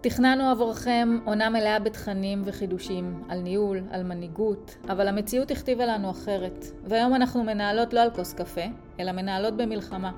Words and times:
תכננו 0.00 0.50
עבורכם 0.50 1.18
עונה 1.24 1.50
מלאה 1.50 1.78
בתכנים 1.78 2.42
וחידושים, 2.44 3.22
על 3.28 3.40
ניהול, 3.40 3.80
על 3.90 4.02
מנהיגות, 4.02 4.76
אבל 4.88 5.08
המציאות 5.08 5.50
הכתיבה 5.50 5.86
לנו 5.86 6.10
אחרת, 6.10 6.64
והיום 6.84 7.14
אנחנו 7.14 7.44
מנהלות 7.44 7.92
לא 7.92 8.00
על 8.00 8.10
כוס 8.10 8.32
קפה, 8.32 8.64
אלא 9.00 9.12
מנהלות 9.12 9.56
במלחמה. 9.56 10.12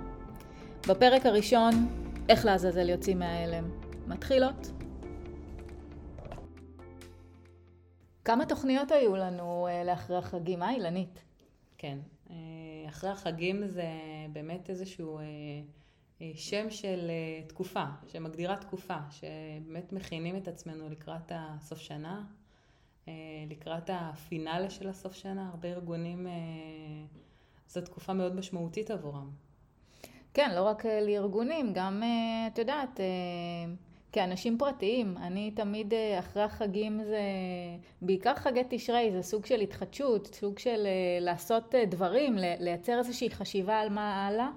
בפרק 0.88 1.26
הראשון, 1.26 1.72
איך 2.28 2.44
לעזאזל 2.44 2.88
יוצאים 2.88 3.18
מההלם. 3.18 3.64
מתחילות. 4.06 4.70
כמה 8.24 8.46
תוכניות 8.46 8.92
היו 8.92 9.16
לנו 9.16 9.66
אה, 9.66 9.84
לאחרי 9.84 10.16
החגים, 10.16 10.62
אה 10.62 10.70
אילנית? 10.70 11.22
כן, 11.78 11.98
אה, 12.30 12.36
אחרי 12.88 13.10
החגים 13.10 13.66
זה 13.66 13.84
באמת 14.32 14.70
איזשהו 14.70 15.18
אה, 15.18 15.24
שם 16.34 16.70
של 16.70 17.10
תקופה, 17.46 17.84
שמגדירה 18.06 18.56
תקופה, 18.56 18.96
שבאמת 19.10 19.92
מכינים 19.92 20.36
את 20.36 20.48
עצמנו 20.48 20.88
לקראת 20.88 21.32
הסוף 21.34 21.78
שנה, 21.78 22.24
לקראת 23.50 23.90
הפינאלה 23.92 24.70
של 24.70 24.88
הסוף 24.88 25.14
שנה, 25.14 25.48
הרבה 25.48 25.68
ארגונים, 25.68 26.26
זו 27.68 27.80
תקופה 27.80 28.12
מאוד 28.12 28.36
משמעותית 28.36 28.90
עבורם. 28.90 29.30
כן, 30.34 30.54
לא 30.54 30.62
רק 30.62 30.86
לארגונים, 30.86 31.72
גם, 31.72 32.02
את 32.52 32.58
יודעת, 32.58 33.00
כאנשים 34.12 34.58
פרטיים, 34.58 35.16
אני 35.16 35.50
תמיד 35.50 35.94
אה, 35.94 36.18
אחרי 36.18 36.42
החגים 36.42 37.00
זה, 37.04 37.20
בעיקר 38.02 38.34
חגי 38.34 38.62
תשרי, 38.68 39.10
זה 39.12 39.22
סוג 39.22 39.46
של 39.46 39.60
התחדשות, 39.60 40.26
סוג 40.26 40.58
של 40.58 40.86
אה, 40.86 41.18
לעשות 41.20 41.74
אה, 41.74 41.84
דברים, 41.86 42.36
לייצר 42.38 42.98
איזושהי 42.98 43.30
חשיבה 43.30 43.80
על 43.80 43.88
מה 43.88 44.26
הלאה. 44.26 44.48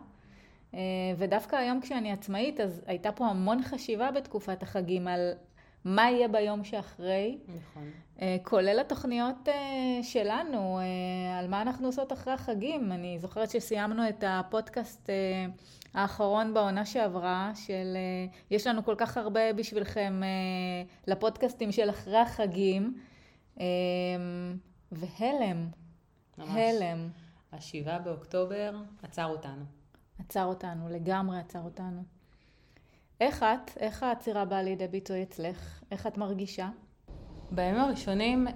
ודווקא 1.18 1.56
היום 1.56 1.82
כשאני 1.82 2.12
עצמאית, 2.12 2.60
אז 2.60 2.82
הייתה 2.86 3.12
פה 3.12 3.28
המון 3.28 3.64
חשיבה 3.64 4.12
בתקופת 4.12 4.64
החגים 4.64 5.08
על 5.08 5.32
מה 5.86 6.12
יהיה 6.12 6.28
ביום 6.28 6.64
שאחרי. 6.64 7.38
נכון. 7.48 7.90
כולל 8.44 8.80
התוכניות 8.80 9.50
שלנו, 10.02 10.80
על 11.40 11.48
מה 11.48 11.62
אנחנו 11.62 11.88
עושות 11.88 12.14
אחרי 12.14 12.34
החגים. 12.34 12.92
אני 12.92 13.20
זוכרת 13.20 13.50
שסיימנו 13.50 14.09
את 14.09 14.23
הפודקאסט 14.28 15.09
האחרון 15.95 16.54
בעונה 16.54 16.86
שעברה, 16.86 17.52
של 17.56 17.94
אה, 17.95 18.38
יש 18.52 18.67
לנו 18.67 18.84
כל 18.84 18.95
כך 18.98 19.17
הרבה 19.17 19.54
בשבילכם 19.54 20.22
אה, 20.23 20.30
לפודקאסטים 21.08 21.72
של 21.72 21.89
אחרי 21.89 22.17
החגים, 22.17 23.02
אה, 23.60 23.66
והלם, 24.92 25.67
ממש. 26.38 26.50
הלם. 26.50 27.10
השבעה 27.52 28.00
באוקטובר 28.00 28.72
עצר 29.04 29.26
אותנו. 29.26 29.66
עצר 30.19 30.45
אותנו, 30.45 30.89
לגמרי 30.89 31.39
עצר 31.39 31.61
אותנו. 31.61 32.03
איך 33.21 33.44
את, 33.44 33.77
איך 33.77 34.03
העצירה 34.03 34.45
באה 34.45 34.63
לידי 34.63 34.88
ביטוי 34.88 35.23
אצלך? 35.23 35.83
איך 35.91 36.08
את 36.08 36.17
מרגישה? 36.17 36.69
בימים 37.52 37.81
הראשונים 37.81 38.47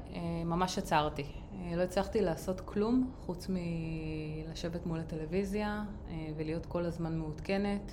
ממש 0.45 0.77
עצרתי. 0.77 1.25
אה, 1.69 1.75
לא 1.75 1.81
הצלחתי 1.81 2.21
לעשות 2.21 2.61
כלום 2.61 3.11
חוץ 3.19 3.47
מלשבת 3.49 4.85
מול 4.85 4.99
הטלוויזיה 4.99 5.83
אה, 6.09 6.27
ולהיות 6.37 6.65
כל 6.65 6.85
הזמן 6.85 7.17
מעודכנת. 7.17 7.91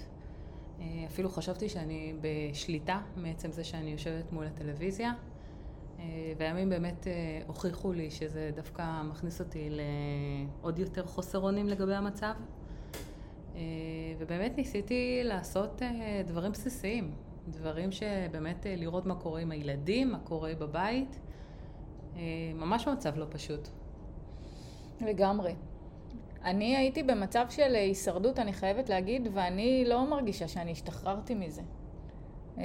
אה, 0.81 0.85
אפילו 1.07 1.29
חשבתי 1.29 1.69
שאני 1.69 2.15
בשליטה 2.21 3.01
מעצם 3.17 3.53
זה 3.53 3.65
שאני 3.65 3.91
יושבת 3.91 4.33
מול 4.33 4.47
הטלוויזיה. 4.47 5.13
והימים 6.39 6.69
באמת 6.69 7.07
הוכיחו 7.47 7.93
לי 7.93 8.11
שזה 8.11 8.51
דווקא 8.55 9.03
מכניס 9.03 9.41
אותי 9.41 9.69
לעוד 9.71 10.79
יותר 10.79 11.07
חוסר 11.07 11.39
אונים 11.39 11.69
לגבי 11.69 11.95
המצב. 11.95 12.35
ובאמת 14.19 14.57
ניסיתי 14.57 15.21
לעשות 15.25 15.83
דברים 16.27 16.53
בסיסיים, 16.53 17.11
דברים 17.49 17.93
שבאמת 17.93 18.67
לראות 18.69 19.07
מה 19.07 19.15
קורה 19.15 19.41
עם 19.41 19.51
הילדים, 19.51 20.13
מה 20.13 20.19
קורה 20.19 20.55
בבית. 20.59 21.19
אה, 22.17 22.23
ממש 22.55 22.89
מצב 22.89 23.17
לא 23.17 23.27
פשוט. 23.31 23.69
לגמרי. 25.01 25.55
אני 26.45 26.77
הייתי 26.77 27.03
במצב 27.03 27.47
של 27.51 27.75
הישרדות, 27.75 28.39
אני 28.39 28.53
חייבת 28.53 28.89
להגיד, 28.89 29.29
ואני 29.33 29.85
לא 29.87 30.11
מרגישה 30.11 30.49
שאני 30.49 30.73
השתחררתי 30.73 31.35
מזה. 31.35 31.63
אמ, 32.57 32.63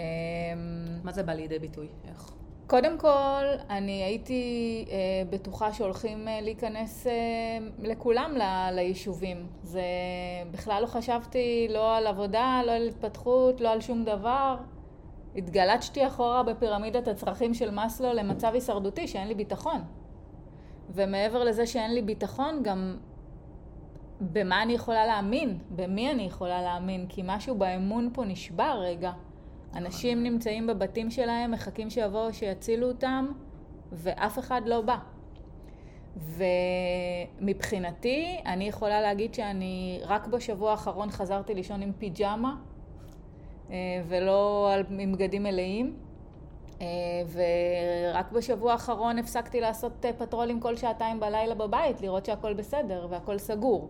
מה 1.04 1.12
זה 1.12 1.24
בא 1.24 1.34
לידי 1.34 1.60
ביטוי? 1.60 1.88
איך? 2.08 2.34
קודם 2.72 2.98
כל, 2.98 3.44
אני 3.70 4.04
הייתי 4.04 4.86
אה, 4.90 4.96
בטוחה 5.30 5.74
שהולכים 5.74 6.28
אה, 6.28 6.42
להיכנס 6.42 7.08
אה, 7.08 7.12
לכולם 7.80 8.32
ל, 8.36 8.70
ליישובים. 8.72 9.48
זה 9.64 9.82
בכלל 10.52 10.82
לא 10.82 10.88
חשבתי 10.88 11.68
לא 11.70 11.98
על 11.98 12.08
עבודה, 12.08 12.62
לא 12.66 12.72
על 12.72 12.88
התפתחות, 12.88 13.62
לא 13.62 13.70
על 13.70 13.82
שום 13.82 14.04
דבר. 14.04 14.58
התגלצתי 15.36 16.08
אחורה 16.08 16.44
בפירמידת 16.44 17.08
הצרכים 17.08 17.54
של 17.54 17.72
מאסלו 17.72 18.14
למצב 18.14 18.54
הישרדותי 18.54 19.08
שאין 19.08 19.28
לי 19.28 19.36
ביטחון. 19.36 19.82
ומעבר 20.90 21.44
לזה 21.44 21.68
שאין 21.68 21.94
לי 21.94 22.02
ביטחון, 22.02 22.64
גם 22.64 22.98
במה 24.22 24.64
אני 24.64 24.74
יכולה 24.74 25.06
להאמין, 25.06 25.58
במי 25.76 26.12
אני 26.12 26.24
יכולה 26.24 26.62
להאמין, 26.62 27.06
כי 27.10 27.22
משהו 27.26 27.56
באמון 27.56 28.10
פה 28.14 28.26
נשבר 28.26 28.80
רגע. 28.82 29.12
אנשים 29.76 30.24
נמצאים 30.24 30.68
בבתים 30.68 31.12
שלהם, 31.12 31.52
מחכים 31.52 31.90
שיבואו 31.90 32.34
שיצילו 32.34 32.88
אותם, 32.88 33.28
ואף 33.92 34.40
אחד 34.40 34.62
לא 34.66 34.82
בא. 34.82 34.98
ומבחינתי, 37.42 38.38
אני 38.46 38.68
יכולה 38.68 39.02
להגיד 39.02 39.34
שאני 39.34 40.00
רק 40.04 40.28
בשבוע 40.28 40.72
האחרון 40.72 41.12
חזרתי 41.12 41.54
לישון 41.54 41.82
עם 41.82 41.92
פיג'מה, 42.00 42.56
אה, 43.72 43.76
ולא 44.08 44.72
עם 45.00 45.12
בגדים 45.12 45.44
מלאים. 45.44 45.96
אה, 46.82 46.88
ורק 47.32 48.32
בשבוע 48.32 48.72
האחרון 48.72 49.20
הפסקתי 49.20 49.62
לעשות 49.62 50.06
אה, 50.06 50.14
פטרולים 50.14 50.60
כל 50.60 50.76
שעתיים 50.76 51.20
בלילה 51.20 51.56
בבית, 51.56 52.02
לראות 52.02 52.26
שהכל 52.26 52.54
בסדר 52.54 53.08
והכל 53.10 53.38
סגור. 53.38 53.90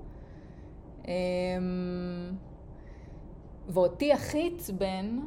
ואותי 3.67 4.13
הכי 4.13 4.51
עצבן, 4.55 5.19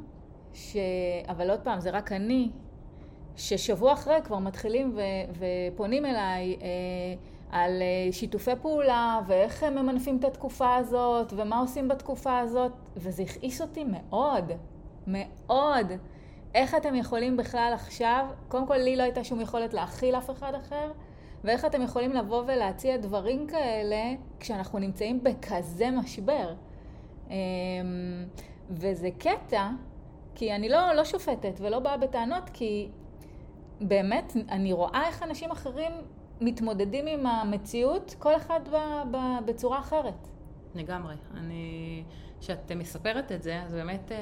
ש... 0.54 0.76
אבל 1.28 1.50
עוד 1.50 1.60
פעם, 1.60 1.80
זה 1.80 1.90
רק 1.90 2.12
אני, 2.12 2.50
ששבוע 3.36 3.92
אחרי 3.92 4.18
כבר 4.24 4.38
מתחילים 4.38 4.92
ו... 4.96 5.00
ופונים 5.38 6.06
אליי, 6.06 6.56
על 7.54 7.82
אה, 7.82 8.12
שיתופי 8.12 8.50
פעולה 8.62 9.20
ואיך 9.26 9.62
הם 9.62 9.74
ממנפים 9.74 10.16
את 10.16 10.24
התקופה 10.24 10.76
הזאת 10.76 11.32
ומה 11.36 11.58
עושים 11.58 11.88
בתקופה 11.88 12.38
הזאת, 12.38 12.72
וזה 12.96 13.22
הכעיס 13.22 13.60
אותי 13.60 13.84
מאוד, 13.84 14.52
מאוד. 15.06 15.92
איך 16.54 16.74
אתם 16.74 16.94
יכולים 16.94 17.36
בכלל 17.36 17.70
עכשיו, 17.74 18.26
קודם 18.48 18.66
כל 18.66 18.76
לי 18.76 18.96
לא 18.96 19.02
הייתה 19.02 19.24
שום 19.24 19.40
יכולת 19.40 19.74
להכיל 19.74 20.14
אף 20.14 20.30
אחד 20.30 20.54
אחר, 20.54 20.92
ואיך 21.44 21.64
אתם 21.64 21.82
יכולים 21.82 22.12
לבוא 22.12 22.42
ולהציע 22.46 22.96
דברים 22.96 23.46
כאלה 23.46 24.14
כשאנחנו 24.40 24.78
נמצאים 24.78 25.24
בכזה 25.24 25.90
משבר. 25.90 26.54
אמ, 27.30 27.34
וזה 28.70 29.08
קטע, 29.18 29.70
כי 30.34 30.54
אני 30.54 30.68
לא, 30.68 30.92
לא 30.92 31.04
שופטת 31.04 31.54
ולא 31.60 31.78
באה 31.78 31.96
בטענות, 31.96 32.50
כי 32.52 32.88
באמת 33.80 34.32
אני 34.48 34.72
רואה 34.72 35.06
איך 35.06 35.22
אנשים 35.22 35.50
אחרים 35.50 35.92
מתמודדים 36.40 37.06
עם 37.06 37.26
המציאות, 37.26 38.14
כל 38.18 38.36
אחד 38.36 38.60
ב, 38.72 38.76
ב, 39.10 39.16
בצורה 39.46 39.78
אחרת. 39.78 40.28
לגמרי. 40.74 41.14
אני, 41.34 42.02
כשאת 42.40 42.72
מספרת 42.72 43.32
את 43.32 43.42
זה, 43.42 43.62
אז 43.62 43.74
באמת 43.74 44.12
אה, 44.12 44.18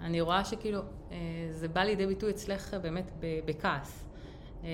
אני 0.00 0.20
רואה 0.20 0.44
שכאילו 0.44 0.80
אה, 1.12 1.16
זה 1.50 1.68
בא 1.68 1.80
לידי 1.80 2.06
ביטוי 2.06 2.30
אצלך 2.30 2.74
באמת 2.82 3.10
בכעס. 3.44 4.04
אה, 4.64 4.68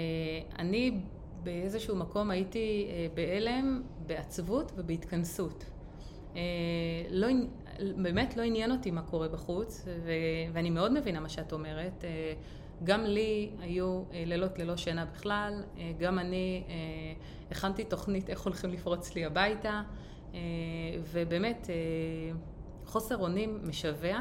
אני 0.58 1.00
באיזשהו 1.42 1.97
מקום 1.97 2.30
הייתי 2.30 2.88
בהלם, 3.14 3.82
בעצבות 4.06 4.72
ובהתכנסות. 4.76 5.64
לא, 7.10 7.26
באמת 7.97 8.37
לא 8.37 8.43
עניין 8.43 8.71
אותי 8.71 8.91
מה 8.91 9.03
קורה 9.03 9.28
בחוץ, 9.28 9.84
ואני 10.53 10.71
מאוד 10.71 10.92
מבינה 10.92 11.21
מה 11.21 11.28
שאת 11.28 11.53
אומרת. 11.53 12.04
גם 12.84 13.04
לי 13.04 13.51
היו 13.60 14.03
אה, 14.13 14.25
לילות 14.27 14.59
ללא 14.59 14.77
שינה 14.77 15.04
בכלל, 15.04 15.63
אה, 15.78 15.92
גם 15.98 16.19
אני 16.19 16.65
אה, 16.69 16.75
הכנתי 17.51 17.84
תוכנית 17.84 18.30
איך 18.30 18.41
הולכים 18.41 18.71
לפרוץ 18.71 19.15
לי 19.15 19.25
הביתה, 19.25 19.83
ובאמת 21.13 21.71
חוסר 22.84 23.16
אונים 23.16 23.60
משווע. 23.65 24.19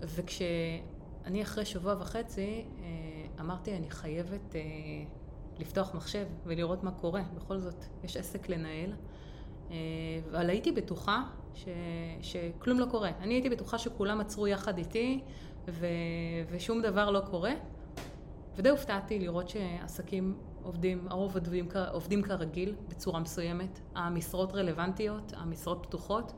וכשאני 0.00 1.42
אחרי 1.42 1.64
שבוע 1.64 1.94
וחצי 2.00 2.64
אמרתי 3.40 3.76
אני 3.76 3.90
חייבת 3.90 4.54
לפתוח 5.58 5.94
מחשב 5.94 6.26
ולראות 6.44 6.84
מה 6.84 6.90
קורה, 6.90 7.22
בכל 7.34 7.58
זאת 7.58 7.84
יש 8.04 8.16
עסק 8.16 8.48
לנהל. 8.48 8.92
אבל 10.30 10.50
הייתי 10.50 10.72
בטוחה 10.72 11.22
ש, 11.54 11.68
שכלום 12.22 12.80
לא 12.80 12.86
קורה. 12.90 13.10
אני 13.20 13.34
הייתי 13.34 13.50
בטוחה 13.50 13.78
שכולם 13.78 14.20
עצרו 14.20 14.46
יחד 14.46 14.78
איתי 14.78 15.20
ו, 15.68 15.86
ושום 16.50 16.82
דבר 16.82 17.10
לא 17.10 17.20
קורה. 17.20 17.52
ודי 18.56 18.68
הופתעתי 18.68 19.18
לראות 19.18 19.48
שעסקים 19.48 20.36
עובדים, 20.62 21.06
הרוב 21.10 21.34
עובדים, 21.34 21.68
עובדים 21.92 22.22
כרגיל 22.22 22.74
בצורה 22.88 23.20
מסוימת, 23.20 23.80
המשרות 23.94 24.54
רלוונטיות, 24.54 25.32
המשרות 25.36 25.86
פתוחות. 25.86 26.32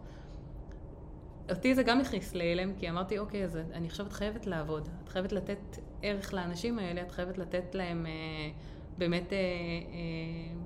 אותי 1.51 1.75
זה 1.75 1.83
גם 1.83 2.01
הכניס 2.01 2.35
להלם, 2.35 2.73
כי 2.79 2.91
אמרתי, 2.91 3.19
אוקיי, 3.19 3.45
אז 3.45 3.57
אני 3.73 3.87
עכשיו 3.87 4.07
את 4.07 4.13
חייבת 4.13 4.47
לעבוד. 4.47 4.89
את 5.05 5.09
חייבת 5.09 5.33
לתת 5.33 5.79
ערך 6.03 6.35
לאנשים 6.35 6.79
האלה, 6.79 7.03
את 7.03 7.11
חייבת 7.11 7.39
לתת 7.39 7.75
להם 7.75 8.07
אה, 8.07 8.13
באמת 8.99 9.33
אה, 9.33 9.39
אה, 9.39 10.57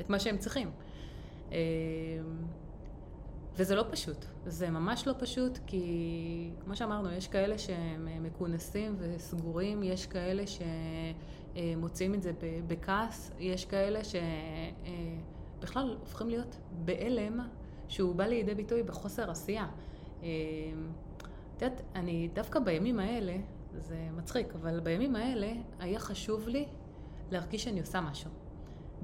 את 0.00 0.10
מה 0.10 0.18
שהם 0.18 0.38
צריכים. 0.38 0.70
אה, 1.54 1.58
וזה 3.56 3.74
לא 3.74 3.84
פשוט, 3.90 4.24
זה 4.46 4.70
ממש 4.70 5.06
לא 5.06 5.14
פשוט, 5.18 5.58
כי 5.66 6.50
כמו 6.64 6.76
שאמרנו, 6.76 7.12
יש 7.12 7.28
כאלה 7.28 7.58
שהם 7.58 8.08
מכונסים 8.22 8.96
וסגורים, 8.98 9.82
יש 9.82 10.06
כאלה 10.06 10.42
שמוצאים 11.54 12.14
את 12.14 12.22
זה 12.22 12.32
בכעס, 12.66 13.30
יש 13.38 13.64
כאלה 13.64 14.00
שבכלל 15.60 15.96
הופכים 16.00 16.28
להיות 16.28 16.56
בהלם 16.84 17.40
שהוא 17.88 18.14
בא 18.14 18.24
לידי 18.24 18.54
ביטוי 18.54 18.82
בחוסר 18.82 19.30
עשייה. 19.30 19.66
אה, 20.22 20.28
את 21.56 21.62
יודעת, 21.62 21.82
אני 21.94 22.28
דווקא 22.32 22.60
בימים 22.60 22.98
האלה, 23.00 23.36
זה 23.78 24.08
מצחיק, 24.16 24.54
אבל 24.54 24.80
בימים 24.80 25.16
האלה 25.16 25.52
היה 25.78 25.98
חשוב 25.98 26.48
לי 26.48 26.66
להרגיש 27.30 27.64
שאני 27.64 27.80
עושה 27.80 28.00
משהו. 28.00 28.43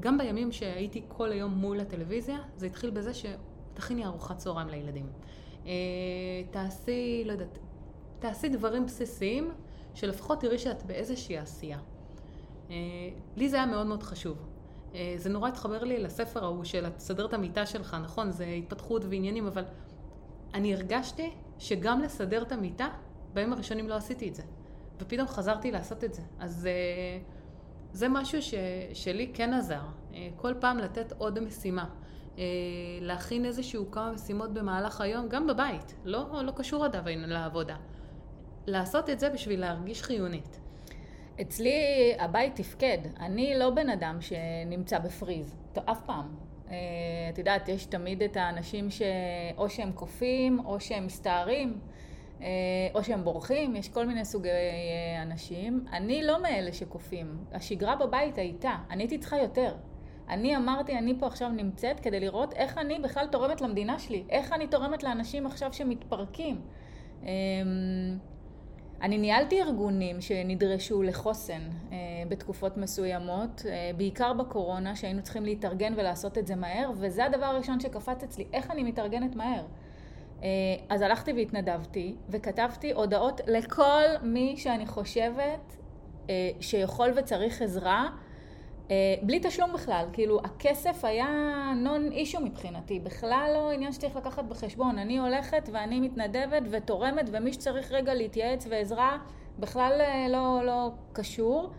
גם 0.00 0.18
בימים 0.18 0.52
שהייתי 0.52 1.02
כל 1.08 1.32
היום 1.32 1.54
מול 1.54 1.80
הטלוויזיה, 1.80 2.38
זה 2.56 2.66
התחיל 2.66 2.90
בזה 2.90 3.10
שתכיני 3.14 4.06
ארוחת 4.06 4.36
צהריים 4.36 4.68
לילדים. 4.68 5.06
אה, 5.66 5.72
תעשי, 6.50 7.22
לא 7.26 7.32
יודעת, 7.32 7.58
תעשי 8.18 8.48
דברים 8.48 8.86
בסיסיים, 8.86 9.50
שלפחות 9.94 10.40
תראי 10.40 10.58
שאת 10.58 10.82
באיזושהי 10.82 11.38
עשייה. 11.38 11.78
אה, 12.70 12.76
לי 13.36 13.48
זה 13.48 13.56
היה 13.56 13.66
מאוד 13.66 13.86
מאוד 13.86 14.02
חשוב. 14.02 14.38
אה, 14.94 15.14
זה 15.16 15.30
נורא 15.30 15.48
התחבר 15.48 15.84
לי 15.84 15.98
לספר 15.98 16.44
ההוא 16.44 16.64
של 16.64 16.88
תסדר 16.88 17.26
את 17.26 17.34
המיטה 17.34 17.66
שלך, 17.66 17.96
נכון, 18.02 18.30
זה 18.30 18.44
התפתחות 18.44 19.04
ועניינים, 19.04 19.46
אבל 19.46 19.64
אני 20.54 20.74
הרגשתי 20.74 21.30
שגם 21.58 22.00
לסדר 22.00 22.42
את 22.42 22.52
המיטה, 22.52 22.88
בימים 23.34 23.52
הראשונים 23.52 23.88
לא 23.88 23.94
עשיתי 23.94 24.28
את 24.28 24.34
זה. 24.34 24.42
ופתאום 25.00 25.28
חזרתי 25.28 25.70
לעשות 25.70 26.04
את 26.04 26.14
זה. 26.14 26.22
אז 26.38 26.68
זה 27.92 28.08
משהו 28.08 28.42
ש, 28.42 28.54
שלי 28.94 29.30
כן 29.34 29.54
עזר. 29.54 29.82
כל 30.36 30.54
פעם 30.60 30.78
לתת 30.78 31.12
עוד 31.18 31.40
משימה. 31.40 31.84
אה, 32.38 32.44
להכין 33.00 33.44
איזשהו 33.44 33.90
כמה 33.90 34.12
משימות 34.12 34.54
במהלך 34.54 35.00
היום, 35.00 35.28
גם 35.28 35.46
בבית, 35.46 35.94
לא, 36.04 36.42
לא 36.44 36.52
קשור 36.56 36.84
עדיין 36.84 37.28
לעבודה. 37.28 37.76
לעשות 38.66 39.10
את 39.10 39.20
זה 39.20 39.30
בשביל 39.30 39.60
להרגיש 39.60 40.02
חיונית. 40.02 40.60
אצלי 41.40 41.72
הבית 42.18 42.56
תפקד. 42.56 42.98
אני 43.20 43.58
לא 43.58 43.70
בן 43.70 43.90
אדם 43.90 44.18
שנמצא 44.20 44.98
בפריז, 44.98 45.56
אף 45.90 46.00
פעם. 46.06 46.34
אה, 46.70 46.76
את 47.32 47.38
יודעת, 47.38 47.68
יש 47.68 47.86
תמיד 47.86 48.22
את 48.22 48.36
האנשים 48.36 48.90
שאו 48.90 49.70
שהם 49.70 49.92
קופים, 49.92 50.58
או 50.64 50.80
שהם 50.80 51.06
מסתערים, 51.06 51.68
אה, 51.68 51.99
או 52.94 53.04
שהם 53.04 53.24
בורחים, 53.24 53.76
יש 53.76 53.88
כל 53.88 54.06
מיני 54.06 54.24
סוגי 54.24 54.48
אנשים. 55.22 55.84
אני 55.92 56.22
לא 56.22 56.42
מאלה 56.42 56.72
שקופים. 56.72 57.44
השגרה 57.52 57.96
בבית 57.96 58.38
הייתה, 58.38 58.76
אני 58.90 59.02
הייתי 59.02 59.18
צריכה 59.18 59.38
יותר. 59.38 59.74
אני 60.28 60.56
אמרתי, 60.56 60.98
אני 60.98 61.14
פה 61.18 61.26
עכשיו 61.26 61.48
נמצאת 61.48 62.00
כדי 62.00 62.20
לראות 62.20 62.52
איך 62.52 62.78
אני 62.78 62.98
בכלל 62.98 63.26
תורמת 63.26 63.60
למדינה 63.60 63.98
שלי, 63.98 64.24
איך 64.30 64.52
אני 64.52 64.66
תורמת 64.66 65.02
לאנשים 65.02 65.46
עכשיו 65.46 65.72
שמתפרקים. 65.72 66.60
אמ, 67.22 67.28
אני 69.02 69.18
ניהלתי 69.18 69.62
ארגונים 69.62 70.20
שנדרשו 70.20 71.02
לחוסן 71.02 71.60
אה, 71.92 71.96
בתקופות 72.28 72.76
מסוימות, 72.76 73.62
אה, 73.68 73.90
בעיקר 73.96 74.32
בקורונה, 74.32 74.96
שהיינו 74.96 75.22
צריכים 75.22 75.44
להתארגן 75.44 75.92
ולעשות 75.96 76.38
את 76.38 76.46
זה 76.46 76.56
מהר, 76.56 76.90
וזה 76.96 77.24
הדבר 77.24 77.44
הראשון 77.44 77.80
שקפץ 77.80 78.22
אצלי, 78.22 78.46
איך 78.52 78.70
אני 78.70 78.82
מתארגנת 78.82 79.36
מהר. 79.36 79.64
אה, 80.42 80.48
אז 80.88 81.02
הלכתי 81.02 81.32
והתנדבתי, 81.32 82.14
וכתבתי 82.28 82.92
הודעות 82.92 83.40
לכל 83.46 84.04
מי 84.22 84.54
שאני 84.56 84.86
חושבת 84.86 85.76
שיכול 86.60 87.12
וצריך 87.16 87.62
עזרה. 87.62 88.08
אה, 88.90 89.14
בלי 89.22 89.40
תשלום 89.42 89.72
בכלל, 89.72 90.06
כאילו 90.12 90.40
הכסף 90.44 91.04
היה 91.04 91.28
נון 91.76 92.12
אישו 92.12 92.40
מבחינתי, 92.40 93.00
בכלל 93.00 93.50
לא 93.54 93.70
עניין 93.70 93.92
שצריך 93.92 94.16
לקחת 94.16 94.44
בחשבון, 94.44 94.98
אני 94.98 95.18
הולכת 95.18 95.68
ואני 95.72 96.00
מתנדבת 96.00 96.62
ותורמת 96.70 97.28
ומי 97.32 97.52
שצריך 97.52 97.92
רגע 97.92 98.14
להתייעץ 98.14 98.66
ועזרה 98.70 99.18
בכלל 99.58 100.00
אה, 100.00 100.26
לא, 100.28 100.60
לא 100.64 100.90
קשור. 101.12 101.70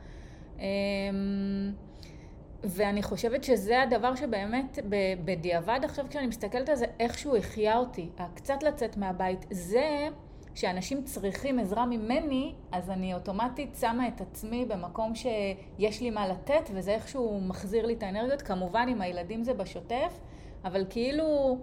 ואני 2.64 3.04
חושבת 3.04 3.44
שזה 3.44 3.82
הדבר 3.82 4.16
שבאמת 4.16 4.80
בדיעבד 5.26 5.80
עכשיו 5.84 6.06
כשאני 6.10 6.28
מסתכלת 6.28 6.70
על 6.70 6.76
זה, 6.76 6.86
איכשהו 7.00 7.36
החיה 7.38 7.78
אותי, 7.78 8.10
קצת 8.34 8.64
לצאת 8.64 8.98
מהבית. 8.98 9.46
זה 9.52 10.08
כשאנשים 10.54 11.04
צריכים 11.04 11.60
עזרה 11.60 11.86
ממני, 11.86 12.54
אז 12.72 12.90
אני 12.90 13.14
אוטומטית 13.14 13.78
שמה 13.82 14.08
את 14.08 14.22
עצמי 14.22 14.66
במקום 14.66 15.16
שיש 15.16 16.02
לי 16.02 16.10
מה 16.10 16.28
לתת, 16.28 16.70
וזה 16.74 16.92
איכשהו 16.92 17.42
מחזיר 17.42 17.86
לי 17.86 17.94
את 17.94 18.04
האנרגיות. 18.04 18.42
כמובן, 18.42 18.88
עם 18.88 19.02
הילדים 19.02 19.44
זה 19.44 19.54
בשוטף, 19.54 20.20
אבל 20.66 20.86
כאילו, 20.90 21.58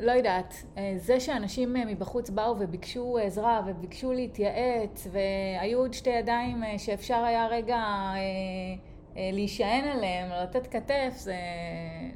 לא 0.00 0.12
יודעת, 0.12 0.54
אה, 0.76 0.94
זה 0.96 1.20
שאנשים 1.20 1.72
מבחוץ 1.72 2.30
באו 2.30 2.56
וביקשו 2.58 3.18
עזרה 3.18 3.60
וביקשו 3.66 4.12
להתייעץ, 4.12 5.06
והיו 5.12 5.78
עוד 5.78 5.94
שתי 5.94 6.10
ידיים 6.10 6.64
אה, 6.64 6.78
שאפשר 6.78 7.24
היה 7.24 7.46
רגע 7.46 7.76
אה, 7.76 8.16
להישען 9.16 9.84
עליהם, 9.88 10.30
לתת 10.42 10.66
כתף, 10.66 11.12
זה, 11.16 11.36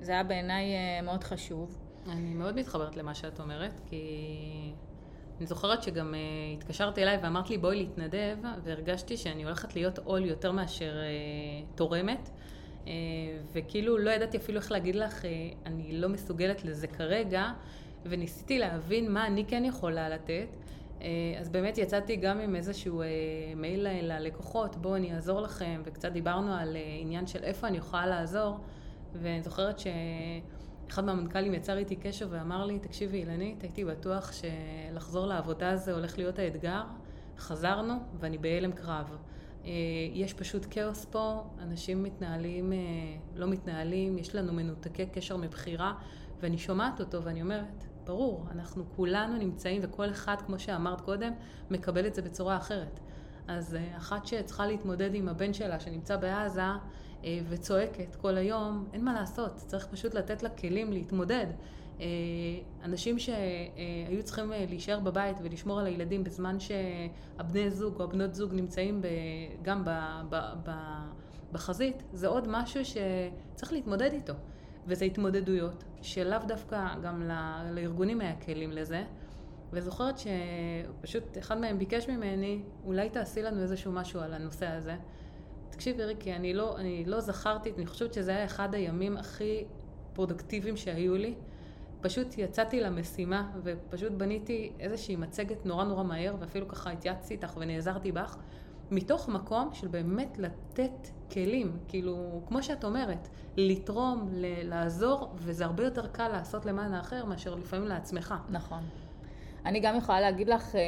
זה 0.01 0.13
היה 0.13 0.23
בעיניי 0.23 0.67
מאוד 1.03 1.25
חשוב. 1.25 1.79
אני 2.09 2.35
מאוד 2.35 2.57
מתחברת 2.57 2.97
למה 2.97 3.15
שאת 3.15 3.41
אומרת, 3.41 3.81
כי... 3.87 4.73
אני 5.39 5.47
זוכרת 5.47 5.83
שגם 5.83 6.15
uh, 6.15 6.57
התקשרת 6.59 6.99
אליי 6.99 7.19
ואמרת 7.23 7.51
לי 7.51 7.59
בואי 7.59 7.77
להתנדב, 7.77 8.37
והרגשתי 8.65 9.17
שאני 9.17 9.45
הולכת 9.45 9.77
להיות 9.77 9.99
עול 9.99 10.25
יותר 10.25 10.53
מאשר 10.53 10.95
תורמת. 11.75 12.31
וכאילו 13.53 13.99
לא 13.99 14.11
ידעתי 14.11 14.37
אפילו 14.37 14.59
איך 14.61 14.73
להגיד 14.73 14.95
לך, 14.95 15.25
אני 15.67 15.93
לא 15.93 16.09
מסוגלת 16.09 16.65
לזה 16.65 16.87
כרגע, 16.87 17.53
וניסיתי 18.05 18.59
להבין 18.59 19.13
מה 19.13 19.27
אני 19.27 19.45
כן 19.45 19.65
יכולה 19.65 20.09
לתת. 20.09 20.57
Uh, 21.01 21.03
אז 21.41 21.49
באמת 21.49 21.79
יצאתי 21.79 22.17
גם 22.17 22.41
עם 22.41 22.57
איזשהו 22.57 23.03
uh, 23.03 23.05
מייל 23.57 23.87
ללקוחות, 24.03 24.77
בואו 24.77 24.97
אני 24.97 25.15
אעזור 25.15 25.41
לכם, 25.41 25.83
וקצת 25.85 26.13
דיברנו 26.13 26.55
על 26.55 26.77
uh, 26.77 26.79
עניין 27.01 27.27
של 27.27 27.45
איפה 27.45 27.67
אני 27.67 27.77
יכולה 27.77 28.07
לעזור, 28.07 28.59
ואני 29.15 29.43
זוכרת 29.43 29.79
ש... 29.79 29.87
אחד 30.89 31.05
מהמנכ"לים 31.05 31.55
יצר 31.55 31.79
איתי 31.79 31.97
קשר 31.97 32.27
ואמר 32.31 32.65
לי, 32.65 32.79
תקשיבי 32.79 33.19
אילנית, 33.19 33.63
הייתי 33.63 33.85
בטוח 33.85 34.33
שלחזור 34.33 35.27
לעבודה 35.27 35.77
זה 35.77 35.93
הולך 35.93 36.19
להיות 36.19 36.39
האתגר. 36.39 36.83
חזרנו 37.41 37.95
ואני 38.19 38.39
בהלם 38.39 38.73
קרב. 38.73 39.17
אה, 39.65 39.71
יש 40.13 40.35
פשוט 40.35 40.67
כאוס 40.71 41.05
פה, 41.05 41.43
אנשים 41.63 42.03
מתנהלים, 42.03 42.73
אה, 42.73 42.79
לא 43.35 43.47
מתנהלים, 43.47 44.19
יש 44.19 44.35
לנו 44.35 44.53
מנותקי 44.53 45.07
קשר 45.07 45.37
מבחירה, 45.37 45.95
ואני 46.41 46.59
שומעת 46.59 47.01
אותו 47.01 47.23
ואני 47.23 47.43
אומרת, 47.43 47.85
ברור, 48.05 48.47
אנחנו 48.51 48.85
כולנו 48.97 49.37
נמצאים 49.37 49.81
וכל 49.85 50.11
אחד, 50.11 50.37
כמו 50.47 50.59
שאמרת 50.59 51.01
קודם, 51.01 51.33
מקבל 51.71 52.07
את 52.07 52.15
זה 52.15 52.23
בצורה 52.23 52.57
אחרת. 52.57 53.01
אז 53.49 53.75
אה, 53.75 53.97
אחת 53.97 54.27
שצריכה 54.27 54.67
להתמודד 54.67 55.15
עם 55.15 55.29
הבן 55.29 55.53
שלה 55.53 55.81
שנמצא 55.81 56.17
בעזה, 56.17 56.61
אה, 56.61 57.39
וצועקת 57.49 58.17
כל 58.17 58.37
היום, 58.37 58.89
אין 58.93 59.05
מה 59.05 59.13
לעשות, 59.13 59.55
צריך 59.57 59.87
פשוט 59.87 60.15
לתת 60.15 60.43
לה 60.43 60.49
כלים 60.49 60.93
להתמודד. 60.93 61.47
אה, 62.01 62.07
אנשים 62.85 63.19
שהיו 63.19 64.23
צריכים 64.25 64.53
להישאר 64.69 65.01
בבית 65.01 65.37
ולשמור 65.43 65.81
על 65.81 65.87
הילדים 65.87 66.25
בזמן 66.25 66.57
שהבני 66.61 67.71
זוג 67.71 67.95
או 67.99 68.05
הבנות 68.05 68.35
זוג 68.35 68.55
נמצאים 68.55 69.03
גם 69.63 69.85
בחזית, 71.53 72.03
זה 72.13 72.29
עוד 72.29 72.49
משהו 72.49 72.81
שצריך 72.85 73.73
להתמודד 73.73 74.13
איתו. 74.13 74.35
וזה 74.87 75.05
התמודדויות 75.05 75.85
שלאו 76.03 76.39
דווקא 76.47 76.95
גם 77.03 77.23
לארגונים 77.71 78.21
היה 78.21 78.37
כלים 78.37 78.73
לזה. 78.73 79.05
וזוכרת 79.73 80.15
שפשוט 80.19 81.39
אחד 81.39 81.59
מהם 81.59 81.79
ביקש 81.79 82.09
ממני, 82.09 82.63
אולי 82.85 83.11
תעשי 83.11 83.43
לנו 83.43 83.63
איזשהו 83.63 83.93
משהו 83.93 84.21
על 84.21 84.35
הנושא 84.35 84.67
הזה. 84.67 84.97
תקשיבי 85.71 86.05
ריקי, 86.05 86.33
אני 86.33 86.55
לא, 86.55 86.79
אני 86.79 87.05
לא 87.05 87.21
זכרתי, 87.21 87.73
אני 87.77 87.87
חושבת 87.87 88.15
שזה 88.15 88.31
היה 88.31 88.45
אחד 88.45 88.75
הימים 88.75 89.17
הכי 89.17 89.65
פרודקטיביים 90.13 90.77
שהיו 90.77 91.15
לי. 91.15 91.35
פשוט 92.01 92.39
יצאתי 92.39 92.81
למשימה 92.81 93.51
ופשוט 93.63 94.13
בניתי 94.13 94.73
איזושהי 94.81 95.17
מצגת 95.17 95.67
נורא 95.67 95.85
נורא 95.85 96.03
מהר 96.03 96.35
ואפילו 96.41 96.69
ככה 96.69 96.91
התייעצתי 96.91 97.35
איתך 97.35 97.57
ונעזרתי 97.57 98.13
בך 98.13 98.37
מתוך 98.91 99.29
מקום 99.29 99.71
של 99.73 99.89
באמת 99.89 100.39
לתת 100.39 101.09
כלים, 101.33 101.77
כאילו, 101.89 102.41
כמו 102.49 102.63
שאת 102.63 102.85
אומרת, 102.85 103.29
לתרום, 103.57 104.29
לעזור, 104.65 105.33
וזה 105.37 105.65
הרבה 105.65 105.85
יותר 105.85 106.07
קל 106.07 106.29
לעשות 106.29 106.67
למען 106.67 106.95
האחר 106.95 107.25
מאשר 107.25 107.55
לפעמים 107.55 107.89
לעצמך. 107.89 108.35
נכון. 108.51 108.83
אני 109.65 109.81
גם 109.81 109.97
יכולה 109.97 110.21
להגיד 110.21 110.49
לך, 110.49 110.77
אה, 110.77 110.81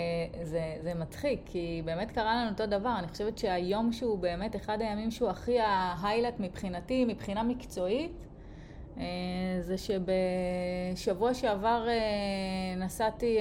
זה, 0.44 0.76
זה 0.82 0.94
מצחיק, 0.94 1.40
כי 1.46 1.82
באמת 1.84 2.11
קרה 2.11 2.37
לנו 2.37 2.50
אותו 2.50 2.66
דבר. 2.66 2.94
אני 2.99 3.08
חושבת 3.08 3.38
שהיום 3.38 3.92
שהוא 3.92 4.18
באמת 4.18 4.56
אחד 4.56 4.80
הימים 4.80 5.11
שהוא 5.11 5.28
הכי 5.28 5.61
ההיילט 5.61 6.34
מבחינתי, 6.40 7.04
מבחינה 7.04 7.42
מקצועית, 7.42 8.26
אה, 8.99 9.04
זה 9.61 9.76
שבשבוע 9.78 11.34
שעבר 11.34 11.88
אה, 11.88 12.76
נסעתי 12.76 13.38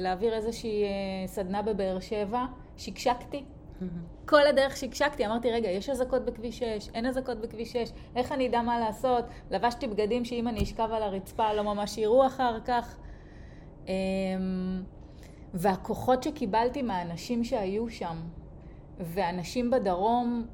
להעביר 0.00 0.34
איזושהי 0.34 0.84
סדנה 1.26 1.62
בבאר 1.62 2.00
שבע, 2.00 2.44
שקשקתי. 2.76 3.44
כל 4.32 4.46
הדרך 4.46 4.76
שקשקתי, 4.76 5.26
אמרתי, 5.26 5.50
רגע, 5.50 5.68
יש 5.70 5.90
אזעקות 5.90 6.24
בכביש 6.24 6.58
6, 6.58 6.88
אין 6.94 7.06
אזעקות 7.06 7.40
בכביש 7.40 7.72
6, 7.72 7.92
איך 8.16 8.32
אני 8.32 8.48
אדע 8.48 8.62
מה 8.62 8.80
לעשות? 8.80 9.24
לבשתי 9.50 9.86
בגדים 9.86 10.24
שאם 10.24 10.48
אני 10.48 10.62
אשכב 10.62 10.88
על 10.92 11.02
הרצפה 11.02 11.52
לא 11.52 11.62
ממש 11.62 11.98
יראו 11.98 12.26
אחר 12.26 12.58
כך. 12.64 12.96
אמ, 13.86 13.92
והכוחות 15.54 16.22
שקיבלתי 16.22 16.82
מהאנשים 16.82 17.44
שהיו 17.44 17.88
שם, 17.90 18.16
ואנשים 19.00 19.70
בדרום 19.70 20.46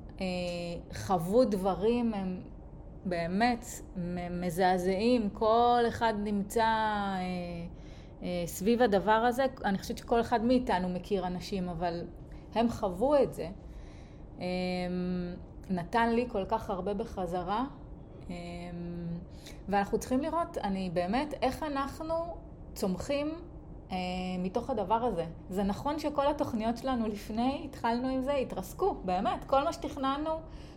חוו 0.94 1.44
דברים, 1.44 2.14
הם 2.14 2.40
באמת 3.04 3.64
מזעזעים, 4.30 5.30
כל 5.30 5.82
אחד 5.88 6.14
נמצא 6.16 6.62
אה, 6.62 7.18
אה, 8.22 8.42
סביב 8.46 8.82
הדבר 8.82 9.10
הזה. 9.12 9.46
אני 9.64 9.78
חושבת 9.78 9.98
שכל 9.98 10.20
אחד 10.20 10.44
מאיתנו 10.44 10.88
מכיר 10.88 11.26
אנשים, 11.26 11.68
אבל 11.68 12.04
הם 12.54 12.68
חוו 12.68 13.22
את 13.22 13.34
זה. 13.34 13.48
אה, 14.40 14.46
נתן 15.70 16.10
לי 16.10 16.26
כל 16.28 16.44
כך 16.44 16.70
הרבה 16.70 16.94
בחזרה, 16.94 17.64
אה, 18.30 18.34
ואנחנו 19.68 19.98
צריכים 19.98 20.20
לראות, 20.20 20.58
אני 20.58 20.90
באמת, 20.92 21.34
איך 21.42 21.62
אנחנו 21.62 22.14
צומחים 22.74 23.34
אה, 23.92 23.96
מתוך 24.38 24.70
הדבר 24.70 24.94
הזה. 24.94 25.26
זה 25.50 25.62
נכון 25.62 25.98
שכל 25.98 26.26
התוכניות 26.26 26.76
שלנו 26.76 27.06
לפני, 27.06 27.62
התחלנו 27.64 28.08
עם 28.08 28.22
זה, 28.22 28.32
התרסקו, 28.32 28.94
באמת. 29.04 29.44
כל 29.46 29.64
מה 29.64 29.72
שתכננו, 29.72 30.30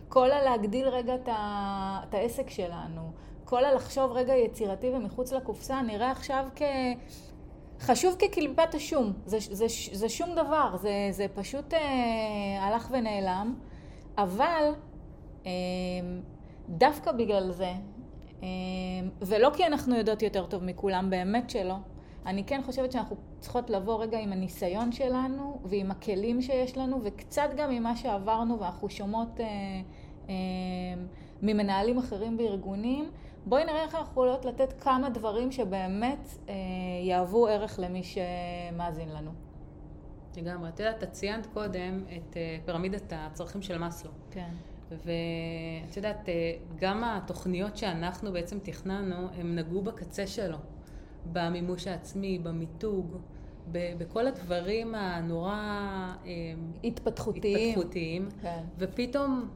כל 0.08 0.30
הלהגדיל 0.30 0.88
רגע 0.88 1.14
את 1.28 2.14
העסק 2.14 2.50
שלנו, 2.50 3.10
כל 3.44 3.64
הלחשוב 3.64 4.12
רגע 4.12 4.34
יצירתי 4.34 4.90
ומחוץ 4.90 5.32
לקופסה, 5.32 5.82
נראה 5.82 6.10
עכשיו 6.10 6.46
כ... 6.56 6.62
חשוב 7.82 8.16
כקליפת 8.18 8.74
השום, 8.74 9.12
זה, 9.26 9.36
זה, 9.40 9.66
זה 9.92 10.08
שום 10.08 10.34
דבר, 10.34 10.76
זה, 10.76 11.08
זה 11.10 11.26
פשוט 11.34 11.74
אה, 11.74 11.80
הלך 12.60 12.88
ונעלם, 12.92 13.54
אבל 14.18 14.72
אה, 15.46 15.50
דווקא 16.68 17.12
בגלל 17.12 17.52
זה, 17.52 17.72
אה, 18.42 18.48
ולא 19.20 19.50
כי 19.54 19.66
אנחנו 19.66 19.96
יודעות 19.96 20.22
יותר 20.22 20.46
טוב 20.46 20.64
מכולם, 20.64 21.10
באמת 21.10 21.50
שלא, 21.50 21.74
אני 22.26 22.44
כן 22.44 22.60
חושבת 22.66 22.92
שאנחנו 22.92 23.16
צריכות 23.40 23.70
לבוא 23.70 24.02
רגע 24.02 24.18
עם 24.18 24.32
הניסיון 24.32 24.92
שלנו 24.92 25.58
ועם 25.64 25.90
הכלים 25.90 26.42
שיש 26.42 26.76
לנו 26.76 27.00
וקצת 27.02 27.48
גם 27.56 27.70
ממה 27.70 27.96
שעברנו 27.96 28.60
ואנחנו 28.60 28.90
שומעות 28.90 29.40
אה, 29.40 29.46
אה, 30.28 30.34
ממנהלים 31.42 31.98
אחרים 31.98 32.36
בארגונים. 32.36 33.10
בואי 33.46 33.64
נראה 33.64 33.82
איך 33.82 33.94
אנחנו 33.94 34.10
יכולות 34.10 34.44
לתת 34.44 34.72
כמה 34.80 35.10
דברים 35.10 35.52
שבאמת 35.52 36.28
אה, 36.48 36.54
יהוו 37.02 37.46
ערך 37.46 37.78
למי 37.82 38.02
שמאזין 38.02 39.08
לנו. 39.08 39.30
לגמרי. 40.36 40.68
את 40.68 40.80
יודעת, 40.80 41.02
את 41.02 41.12
ציינת 41.12 41.46
קודם 41.46 42.04
את 42.16 42.36
אה, 42.36 42.58
פירמידת 42.64 43.12
הצרכים 43.16 43.62
של 43.62 43.78
מאסלו. 43.78 44.10
כן. 44.30 44.50
ואת 44.90 45.96
יודעת, 45.96 46.28
אה, 46.28 46.52
גם 46.76 47.04
התוכניות 47.04 47.76
שאנחנו 47.76 48.32
בעצם 48.32 48.58
תכננו, 48.58 49.28
הם 49.34 49.54
נגעו 49.54 49.82
בקצה 49.82 50.26
שלו. 50.26 50.58
במימוש 51.32 51.86
העצמי, 51.86 52.38
במיתוג, 52.38 53.16
בכל 53.72 54.26
הדברים 54.26 54.94
הנורא 54.94 55.54
אה, 55.54 56.30
התפתחותיים, 56.84 57.68
התפתחותיים 57.68 58.28
כן. 58.42 58.62
ופתאום 58.78 59.48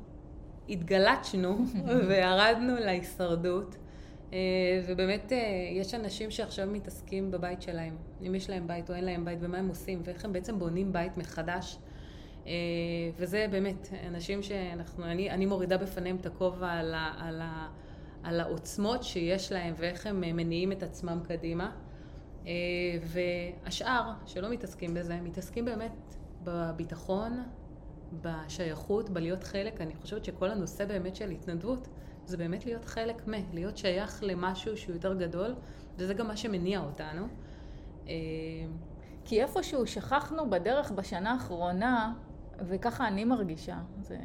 התגלצנו 0.69 1.59
וירדנו 2.09 2.75
להישרדות. 2.75 3.77
אה, 4.33 4.39
ובאמת 4.87 5.33
אה, 5.33 5.39
יש 5.73 5.95
אנשים 5.95 6.31
שעכשיו 6.31 6.67
מתעסקים 6.67 7.31
בבית 7.31 7.63
שלהם, 7.63 7.97
אם 8.27 8.35
יש 8.35 8.51
להם 8.51 8.67
בית 8.67 8.91
או 8.91 8.95
אין 8.95 9.05
להם 9.05 9.25
בית 9.25 9.39
ומה 9.41 9.59
הם 9.59 9.69
עושים 9.69 10.03
ואיך 10.05 10.25
הם 10.25 10.33
בעצם 10.33 10.59
בונים 10.59 10.93
בית 10.93 11.17
מחדש. 11.17 11.79
וזה 13.17 13.47
באמת 13.51 13.89
אנשים 14.07 14.43
שאנחנו, 14.43 15.05
אני, 15.05 15.31
אני 15.31 15.47
מורידה 15.47 15.77
בפניהם 15.77 16.17
את 16.17 16.27
הכובע 16.27 16.73
על, 16.73 16.95
על, 17.19 17.43
על 18.23 18.41
העוצמות 18.41 19.03
שיש 19.03 19.53
להם 19.53 19.75
ואיך 19.77 20.07
הם 20.07 20.21
מניעים 20.21 20.73
את 20.73 20.83
עצמם 20.83 21.21
קדימה. 21.29 21.71
אה, 22.47 22.53
והשאר 23.03 24.13
שלא 24.27 24.49
מתעסקים 24.49 24.95
בזה, 24.95 25.21
מתעסקים 25.21 25.65
באמת 25.65 26.17
בביטחון, 26.45 27.43
בשייכות, 28.13 29.11
בלהיות 29.11 29.45
חלק. 29.45 29.81
אני 29.81 29.95
חושבת 29.95 30.25
שכל 30.25 30.51
הנושא 30.51 30.85
באמת 30.85 31.17
של 31.17 31.31
התנדבות 31.31 31.89
זה 32.27 32.37
באמת 32.37 32.67
להיות 32.67 32.85
חלק 32.85 33.29
מ, 33.29 33.33
להיות 33.53 33.77
שייך 33.77 34.23
למשהו 34.23 34.77
שהוא 34.77 34.95
יותר 34.95 35.15
גדול, 35.15 35.55
וזה 35.99 36.15
גם 36.15 36.29
מה 36.29 36.37
שמניע 36.37 36.81
אותנו. 36.81 37.27
אה, 38.09 38.15
כי 39.25 39.43
איפשהו 39.43 39.87
שכחנו 39.87 40.51
בדרך 40.51 40.91
בשנה 40.91 41.33
האחרונה, 41.33 42.15
וככה 42.69 43.09
אני 43.09 43.25
מרגישה, 43.25 43.79
זה 44.01 44.19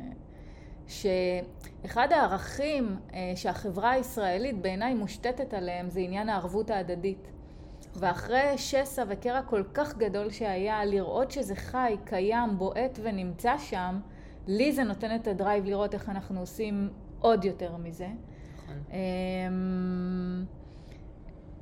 שאחד 0.88 2.12
הערכים 2.12 2.98
אה, 3.14 3.34
שהחברה 3.36 3.92
הישראלית 3.92 4.62
בעיניי 4.62 4.94
מושתתת 4.94 5.54
עליהם 5.54 5.90
זה 5.90 6.00
עניין 6.00 6.30
הערבות 6.30 6.70
ההדדית. 6.70 7.32
ואחרי 7.96 8.58
שסע 8.58 9.04
וקרע 9.08 9.42
כל 9.42 9.64
כך 9.74 9.98
גדול 9.98 10.30
שהיה, 10.30 10.86
לראות 10.86 11.32
שזה 11.32 11.56
חי, 11.56 11.96
קיים, 12.06 12.58
בועט 12.58 13.00
ונמצא 13.02 13.58
שם, 13.58 14.00
לי 14.48 14.72
זה 14.72 14.84
נותן 14.84 15.16
את 15.16 15.28
הדרייב 15.28 15.66
לראות 15.66 15.94
איך 15.94 16.10
אנחנו 16.10 16.40
עושים 16.40 16.90
עוד 17.20 17.46
יותר 17.46 17.78
מזה. 17.78 18.08
נכון. 18.56 18.76
אמ, 18.92 20.46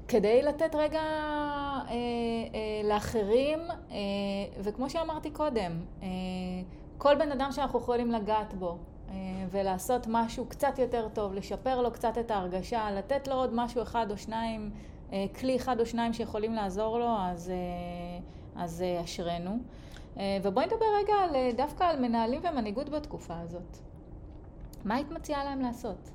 כדי 0.08 0.42
לתת 0.42 0.76
רגע 0.76 1.00
אה, 1.00 1.86
אה, 1.90 2.90
לאחרים, 2.90 3.60
אה, 3.92 3.96
וכמו 4.64 4.90
שאמרתי 4.90 5.32
קודם, 5.32 5.72
אה, 6.04 6.08
כל 6.98 7.16
בן 7.16 7.32
אדם 7.32 7.52
שאנחנו 7.52 7.80
יכולים 7.80 8.12
לגעת 8.12 8.54
בו, 8.54 8.78
אה, 9.10 9.16
ולעשות 9.52 10.06
משהו 10.10 10.46
קצת 10.46 10.80
יותר 10.80 11.08
טוב, 11.14 11.34
לשפר 11.34 11.82
לו 11.82 11.92
קצת 11.92 12.18
את 12.18 12.32
ההרגשה, 12.32 12.92
לתת 12.92 13.28
לו 13.28 13.34
עוד 13.36 13.50
משהו 13.54 13.82
אחד 13.82 14.12
או 14.12 14.18
שניים, 14.18 14.72
כלי 15.40 15.56
אחד 15.56 15.80
או 15.80 15.86
שניים 15.86 16.14
שיכולים 16.14 16.54
לעזור 16.54 17.00
לו, 17.00 17.16
אז, 17.20 17.50
אה, 17.50 18.62
אז 18.64 18.84
אשרנו. 19.04 19.60
ובואי 20.44 20.66
נדבר 20.66 20.86
רגע 21.04 21.14
על, 21.14 21.52
דווקא 21.58 21.84
על 21.84 22.00
מנהלים 22.00 22.42
ומנהיגות 22.44 22.90
בתקופה 22.90 23.40
הזאת. 23.40 23.78
מה 24.86 24.96
היית 24.96 25.12
מציעה 25.12 25.44
להם 25.44 25.62
לעשות? 25.62 26.10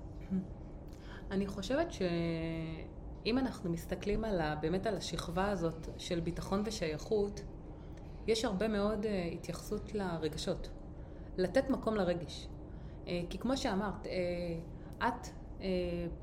אני 1.31 1.47
חושבת 1.47 1.93
שאם 1.93 3.39
אנחנו 3.39 3.71
מסתכלים 3.71 4.25
על 4.25 4.41
ה, 4.41 4.55
באמת 4.55 4.87
על 4.87 4.97
השכבה 4.97 5.51
הזאת 5.51 5.89
של 5.99 6.21
ביטחון 6.21 6.63
ושייכות, 6.65 7.43
יש 8.27 8.45
הרבה 8.45 8.69
מאוד 8.69 9.07
התייחסות 9.33 9.95
לרגשות. 9.95 10.71
לתת 11.37 11.71
מקום 11.71 11.95
לרגש. 11.95 12.49
אה, 13.07 13.21
כי 13.31 13.39
כמו 13.39 13.57
שאמרת, 13.57 14.07
אה, 14.07 15.09
את 15.09 15.29
אה, 15.61 15.67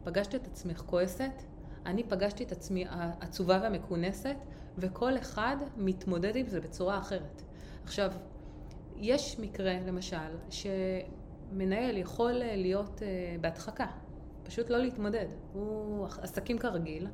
פגשת 0.04 0.36
את 0.36 0.48
עצמך 0.48 0.84
כועסת, 0.86 1.44
אני 1.86 2.04
פגשתי 2.04 2.44
את 2.44 2.52
עצמי 2.52 2.86
עצובה 3.22 3.62
ומכונסת, 3.68 4.36
וכל 4.78 5.18
אחד 5.18 5.58
מתמודד 5.78 6.36
עם 6.36 6.48
זה 6.48 6.62
בצורה 6.62 7.00
אחרת. 7.00 7.42
עכשיו, 7.84 8.12
יש 8.98 9.40
מקרה, 9.40 9.74
למשל, 9.88 10.38
שמנהל 10.50 11.98
יכול 11.98 12.32
להיות 12.34 13.02
בהדחקה, 13.42 13.88
פשוט 14.44 14.70
לא 14.70 14.78
להתמודד. 14.78 15.26
הוא 15.54 16.06
עסקים 16.22 16.58
כרגיל, 16.58 17.08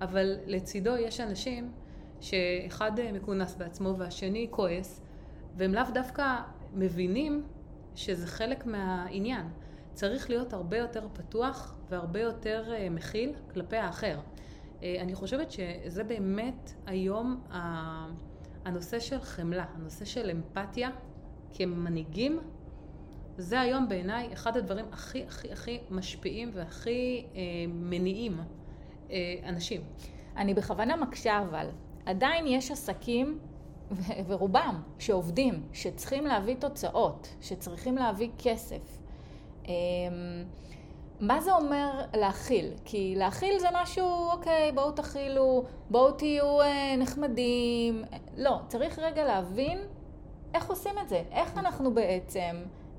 אבל 0.00 0.36
לצידו 0.46 0.96
יש 0.96 1.20
אנשים 1.20 1.72
שאחד 2.20 2.92
מכונס 3.12 3.54
בעצמו 3.54 3.94
והשני 3.98 4.46
כועס, 4.50 5.02
והם 5.56 5.74
לאו 5.74 5.84
דווקא 5.94 6.36
מבינים 6.74 7.44
שזה 7.94 8.26
חלק 8.26 8.66
מהעניין. 8.66 9.46
צריך 9.94 10.30
להיות 10.30 10.52
הרבה 10.52 10.76
יותר 10.76 11.08
פתוח 11.12 11.74
והרבה 11.88 12.20
יותר 12.20 12.72
אה, 12.74 12.90
מכיל 12.90 13.32
כלפי 13.52 13.76
האחר. 13.76 14.18
אה, 14.82 14.96
אני 15.00 15.14
חושבת 15.14 15.50
שזה 15.50 16.04
באמת 16.04 16.72
היום 16.86 17.40
הנושא 18.64 19.00
של 19.00 19.20
חמלה, 19.20 19.64
הנושא 19.74 20.04
של 20.04 20.30
אמפתיה 20.30 20.90
כמנהיגים, 21.52 22.40
זה 23.38 23.60
היום 23.60 23.88
בעיניי 23.88 24.32
אחד 24.32 24.56
הדברים 24.56 24.84
הכי 24.92 25.24
הכי 25.24 25.52
הכי 25.52 25.80
משפיעים 25.90 26.50
והכי 26.52 27.26
אה, 27.34 27.40
מניעים 27.68 28.40
אה, 29.10 29.34
אנשים. 29.44 29.80
אני 30.36 30.54
בכוונה 30.54 30.96
מקשה 30.96 31.42
אבל, 31.42 31.68
עדיין 32.06 32.46
יש 32.46 32.70
עסקים 32.70 33.38
ורובם 34.28 34.82
שעובדים, 34.98 35.68
שצריכים 35.72 36.26
להביא 36.26 36.54
תוצאות, 36.54 37.34
שצריכים 37.40 37.96
להביא 37.96 38.28
כסף. 38.38 39.03
אמ, 39.68 40.44
מה 41.20 41.40
זה 41.40 41.54
אומר 41.54 42.00
להכיל? 42.16 42.70
כי 42.84 43.14
להכיל 43.16 43.58
זה 43.58 43.68
משהו, 43.72 44.30
אוקיי, 44.30 44.72
בואו 44.72 44.92
תכילו, 44.92 45.64
בואו 45.90 46.12
תהיו 46.12 46.60
אה, 46.60 46.96
נחמדים. 46.98 48.04
לא, 48.36 48.58
צריך 48.68 48.98
רגע 48.98 49.24
להבין 49.24 49.78
איך 50.54 50.70
עושים 50.70 50.92
את 51.02 51.08
זה. 51.08 51.22
איך 51.32 51.58
אנחנו 51.58 51.94
בעצם 51.94 52.56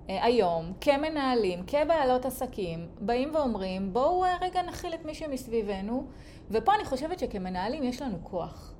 אה, 0.09 0.25
היום, 0.25 0.73
כמנהלים, 0.81 1.63
כבעלות 1.67 2.25
עסקים, 2.25 2.87
באים 3.01 3.35
ואומרים, 3.35 3.93
בואו 3.93 4.25
אה, 4.25 4.37
רגע 4.41 4.61
נכיל 4.61 4.93
את 4.93 5.05
מי 5.05 5.13
שמסביבנו, 5.13 6.05
ופה 6.51 6.75
אני 6.75 6.85
חושבת 6.85 7.19
שכמנהלים 7.19 7.83
יש 7.83 8.01
לנו 8.01 8.17
כוח. 8.23 8.73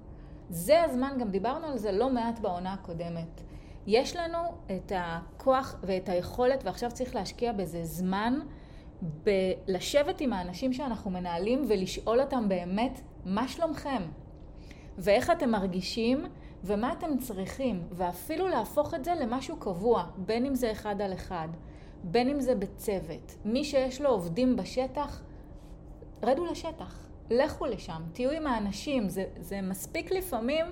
זה 0.50 0.84
הזמן, 0.84 1.18
גם 1.20 1.30
דיברנו 1.30 1.68
על 1.68 1.78
זה 1.78 1.92
לא 1.92 2.10
מעט 2.10 2.40
בעונה 2.40 2.74
הקודמת. 2.74 3.42
יש 3.88 4.16
לנו 4.16 4.40
את 4.76 4.92
הכוח 4.96 5.76
ואת 5.84 6.10
היכולת, 6.10 6.64
ועכשיו 6.64 6.92
צריך 6.92 7.16
להשקיע 7.16 7.52
בזה 7.52 7.84
זמן, 7.84 8.40
בלשבת 9.02 10.22
עם 10.22 10.34
האנשים 10.34 10.74
שאנחנו 10.74 11.12
מנהלים 11.12 11.66
ולשאול 11.70 12.22
אותם 12.22 12.50
באמת, 12.50 13.02
מה 13.26 13.48
שלומכם? 13.48 14.02
ואיך 14.98 15.30
אתם 15.30 15.50
מרגישים? 15.50 16.26
ומה 16.64 16.94
אתם 16.94 17.18
צריכים, 17.18 17.84
ואפילו 17.92 18.48
להפוך 18.48 18.94
את 18.94 19.06
זה 19.06 19.14
למשהו 19.16 19.58
קבוע, 19.58 20.04
בין 20.18 20.46
אם 20.46 20.56
זה 20.56 20.72
אחד 20.72 21.02
על 21.02 21.14
אחד, 21.14 21.48
בין 22.04 22.30
אם 22.30 22.42
זה 22.42 22.56
בצוות. 22.56 23.36
מי 23.46 23.64
שיש 23.64 24.02
לו 24.02 24.10
עובדים 24.10 24.56
בשטח, 24.56 25.22
רדו 26.24 26.46
לשטח, 26.46 27.08
לכו 27.30 27.66
לשם, 27.66 28.02
תהיו 28.14 28.32
עם 28.32 28.48
האנשים. 28.48 29.10
זה, 29.10 29.26
זה 29.40 29.62
מספיק 29.62 30.12
לפעמים 30.12 30.66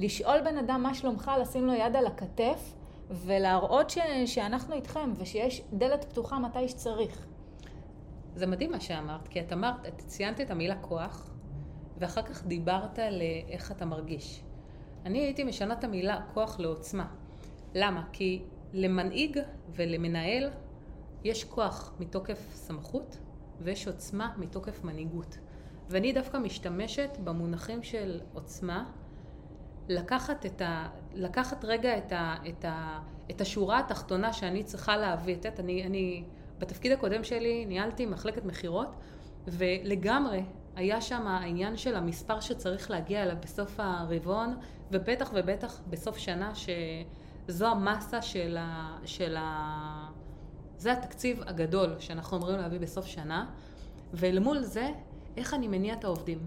לשאול 0.00 0.40
בן 0.44 0.58
אדם 0.58 0.82
מה 0.82 0.94
שלומך, 0.94 1.30
לשים 1.40 1.66
לו 1.66 1.72
יד 1.72 1.96
על 1.96 2.06
הכתף 2.06 2.74
ולהראות 3.10 3.90
ש, 3.90 3.98
שאנחנו 4.26 4.74
איתכם 4.74 5.12
ושיש 5.16 5.62
דלת 5.72 6.04
פתוחה 6.04 6.38
מתי 6.38 6.68
שצריך. 6.68 7.26
זה 8.34 8.46
מדהים 8.46 8.72
מה 8.72 8.80
שאמרת, 8.80 9.28
כי 9.28 9.40
את 9.40 9.52
אמרת, 9.52 9.86
את 9.86 9.98
ציינת 9.98 10.40
את 10.40 10.50
המילה 10.50 10.76
כוח, 10.76 11.30
ואחר 11.98 12.22
כך 12.22 12.46
דיברת 12.46 12.98
על 12.98 13.22
איך 13.48 13.72
אתה 13.72 13.84
מרגיש. 13.84 14.42
אני 15.04 15.18
הייתי 15.18 15.44
משנה 15.44 15.74
את 15.74 15.84
המילה 15.84 16.20
כוח 16.34 16.60
לעוצמה. 16.60 17.06
למה? 17.74 18.04
כי 18.12 18.42
למנהיג 18.72 19.38
ולמנהל 19.70 20.50
יש 21.24 21.44
כוח 21.44 21.94
מתוקף 21.98 22.50
סמכות 22.52 23.18
ויש 23.60 23.86
עוצמה 23.86 24.32
מתוקף 24.36 24.84
מנהיגות. 24.84 25.38
ואני 25.88 26.12
דווקא 26.12 26.36
משתמשת 26.36 27.10
במונחים 27.24 27.82
של 27.82 28.20
עוצמה, 28.32 28.90
לקחת, 29.88 30.46
את 30.46 30.60
ה, 30.60 30.88
לקחת 31.14 31.64
רגע 31.64 31.98
את, 31.98 32.12
ה, 32.12 32.34
את, 32.48 32.64
ה, 32.64 32.98
את 33.30 33.40
השורה 33.40 33.78
התחתונה 33.78 34.32
שאני 34.32 34.64
צריכה 34.64 34.96
להביא. 34.96 35.34
את 35.34 35.44
יודעת, 35.44 35.60
אני, 35.60 35.86
אני 35.86 36.24
בתפקיד 36.58 36.92
הקודם 36.92 37.24
שלי 37.24 37.66
ניהלתי 37.66 38.06
מחלקת 38.06 38.44
מכירות, 38.44 38.96
ולגמרי 39.48 40.42
היה 40.76 41.00
שם 41.00 41.26
העניין 41.26 41.76
של 41.76 41.96
המספר 41.96 42.40
שצריך 42.40 42.90
להגיע 42.90 43.22
אליו 43.22 43.36
בסוף 43.42 43.80
הרבעון, 43.80 44.56
ובטח 44.90 45.30
ובטח 45.34 45.80
בסוף 45.90 46.18
שנה, 46.18 46.52
שזו 46.54 47.66
המסה 47.66 48.22
של 48.22 48.56
ה... 48.60 48.98
של 49.04 49.36
ה... 49.38 50.08
זה 50.76 50.92
התקציב 50.92 51.42
הגדול 51.46 51.94
שאנחנו 51.98 52.36
אמורים 52.36 52.56
להביא 52.56 52.80
בסוף 52.80 53.06
שנה, 53.06 53.50
ולמול 54.14 54.62
זה, 54.62 54.88
איך 55.36 55.54
אני 55.54 55.68
מניע 55.68 55.94
את 55.94 56.04
העובדים. 56.04 56.38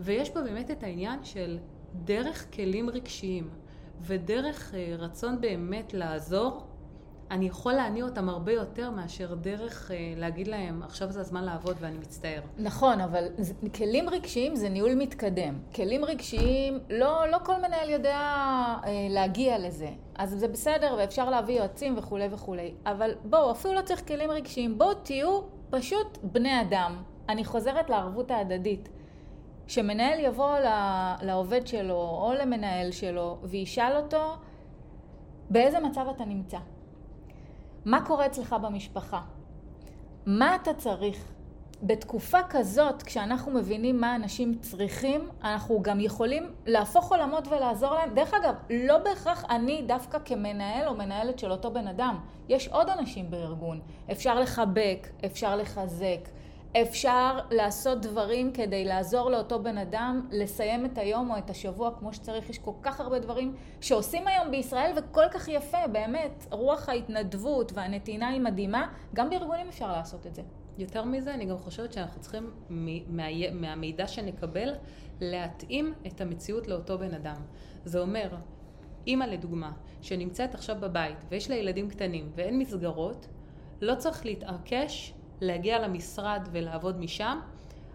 ויש 0.00 0.30
פה 0.30 0.42
באמת 0.42 0.70
את 0.70 0.82
העניין 0.82 1.24
של 1.24 1.58
דרך 1.94 2.54
כלים 2.54 2.90
רגשיים 2.90 3.48
ודרך 4.00 4.74
אה, 4.74 4.94
רצון 4.98 5.40
באמת 5.40 5.94
לעזור 5.94 6.62
אני 7.32 7.46
יכול 7.46 7.72
להניע 7.72 8.04
אותם 8.04 8.28
הרבה 8.28 8.52
יותר 8.52 8.90
מאשר 8.90 9.34
דרך 9.34 9.90
אה, 9.90 9.96
להגיד 10.16 10.48
להם, 10.48 10.82
עכשיו 10.82 11.10
זה 11.10 11.20
הזמן 11.20 11.44
לעבוד 11.44 11.76
ואני 11.80 11.98
מצטער. 11.98 12.40
נכון, 12.58 13.00
אבל 13.00 13.24
כלים 13.74 14.08
רגשיים 14.08 14.56
זה 14.56 14.68
ניהול 14.68 14.94
מתקדם. 14.94 15.58
כלים 15.74 16.04
רגשיים, 16.04 16.78
לא, 16.90 17.30
לא 17.30 17.38
כל 17.44 17.56
מנהל 17.56 17.90
יודע 17.90 18.16
אה, 18.16 19.06
להגיע 19.10 19.58
לזה. 19.58 19.88
אז 20.14 20.30
זה 20.30 20.48
בסדר, 20.48 20.94
ואפשר 20.98 21.30
להביא 21.30 21.58
יועצים 21.58 21.98
וכולי 21.98 22.28
וכולי. 22.30 22.74
אבל 22.86 23.10
בואו, 23.24 23.50
אפילו 23.50 23.74
לא 23.74 23.82
צריך 23.82 24.08
כלים 24.08 24.30
רגשיים. 24.30 24.78
בואו 24.78 24.94
תהיו 24.94 25.40
פשוט 25.70 26.18
בני 26.22 26.60
אדם. 26.60 27.02
אני 27.28 27.44
חוזרת 27.44 27.90
לערבות 27.90 28.30
ההדדית. 28.30 28.88
שמנהל 29.66 30.20
יבוא 30.20 30.58
לעובד 31.22 31.66
שלו 31.66 31.94
או 31.94 32.32
למנהל 32.40 32.90
שלו 32.90 33.38
וישאל 33.42 33.96
אותו 33.96 34.34
באיזה 35.50 35.80
מצב 35.80 36.06
אתה 36.16 36.24
נמצא. 36.24 36.58
מה 37.84 38.06
קורה 38.06 38.26
אצלך 38.26 38.56
במשפחה? 38.62 39.20
מה 40.26 40.54
אתה 40.54 40.74
צריך? 40.74 41.32
בתקופה 41.82 42.38
כזאת, 42.48 43.02
כשאנחנו 43.02 43.52
מבינים 43.52 44.00
מה 44.00 44.16
אנשים 44.16 44.54
צריכים, 44.60 45.28
אנחנו 45.44 45.82
גם 45.82 46.00
יכולים 46.00 46.52
להפוך 46.66 47.12
עולמות 47.12 47.48
ולעזור 47.48 47.94
להם. 47.94 48.14
דרך 48.14 48.34
אגב, 48.34 48.54
לא 48.70 48.98
בהכרח 48.98 49.44
אני 49.50 49.82
דווקא 49.86 50.18
כמנהל 50.24 50.88
או 50.88 50.94
מנהלת 50.94 51.38
של 51.38 51.52
אותו 51.52 51.70
בן 51.70 51.86
אדם. 51.86 52.18
יש 52.48 52.68
עוד 52.68 52.88
אנשים 52.88 53.30
בארגון. 53.30 53.80
אפשר 54.12 54.40
לחבק, 54.40 55.08
אפשר 55.24 55.56
לחזק, 55.56 56.28
אפשר 56.80 57.38
לעשות 57.50 58.00
דברים 58.00 58.52
כדי 58.52 58.84
לעזור 58.84 59.30
לאותו 59.30 59.62
בן 59.62 59.78
אדם 59.78 60.28
לסיים 60.30 60.84
את 60.84 60.98
היום 60.98 61.30
או 61.30 61.38
את 61.38 61.50
השבוע 61.50 61.90
כמו 61.98 62.12
שצריך. 62.12 62.50
יש 62.50 62.58
כל 62.58 62.72
כך 62.82 63.00
הרבה 63.00 63.18
דברים 63.18 63.54
שעושים 63.80 64.26
היום 64.26 64.50
בישראל 64.50 64.92
וכל 64.96 65.24
כך 65.30 65.48
יפה, 65.48 65.86
באמת. 65.92 66.46
רוח 66.50 66.88
ההתנדבות 66.88 67.72
והנתינה 67.74 68.28
היא 68.28 68.40
מדהימה, 68.40 68.92
גם 69.14 69.30
בארגונים 69.30 69.68
אפשר 69.68 69.92
לעשות 69.92 70.26
את 70.26 70.34
זה. 70.34 70.42
יותר 70.78 71.04
מזה, 71.04 71.34
אני 71.34 71.44
גם 71.44 71.58
חושבת 71.58 71.92
שאנחנו 71.92 72.20
צריכים 72.20 72.50
מה, 72.68 73.22
מהמידע 73.52 74.06
שנקבל 74.06 74.72
להתאים 75.20 75.94
את 76.06 76.20
המציאות 76.20 76.68
לאותו 76.68 76.98
בן 76.98 77.14
אדם. 77.14 77.42
זה 77.84 78.00
אומר, 78.00 78.28
אימא 79.06 79.24
לדוגמה, 79.24 79.72
שנמצאת 80.00 80.54
עכשיו 80.54 80.76
בבית 80.80 81.24
ויש 81.28 81.50
לה 81.50 81.56
ילדים 81.56 81.88
קטנים 81.88 82.32
ואין 82.34 82.58
מסגרות, 82.58 83.28
לא 83.80 83.94
צריך 83.94 84.26
להתעקש 84.26 85.14
להגיע 85.42 85.78
למשרד 85.78 86.48
ולעבוד 86.52 87.00
משם. 87.00 87.38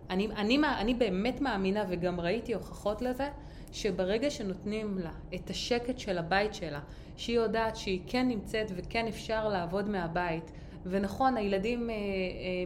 אני, 0.10 0.28
אני, 0.28 0.60
אני 0.80 0.94
באמת 0.94 1.42
מאמינה 1.42 1.84
וגם 1.90 2.20
ראיתי 2.20 2.54
הוכחות 2.54 3.02
לזה, 3.02 3.30
שברגע 3.72 4.30
שנותנים 4.30 4.98
לה 5.00 5.12
את 5.36 5.50
השקט 5.50 6.00
של 6.00 6.18
הבית 6.18 6.54
שלה, 6.54 6.80
שהיא 7.18 7.36
יודעת 7.36 7.76
שהיא 7.76 8.02
כן 8.08 8.28
נמצאת 8.28 8.72
וכן 8.76 9.08
אפשר 9.08 9.50
לעבוד 9.50 9.90
מהבית, 9.90 10.52
ונכון, 10.86 11.38
הילדים 11.38 11.90
אה, 11.90 11.96
אה, 11.96 12.00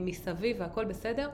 מסביב 0.02 0.58
והכל 0.60 0.86
בסדר, 0.86 1.30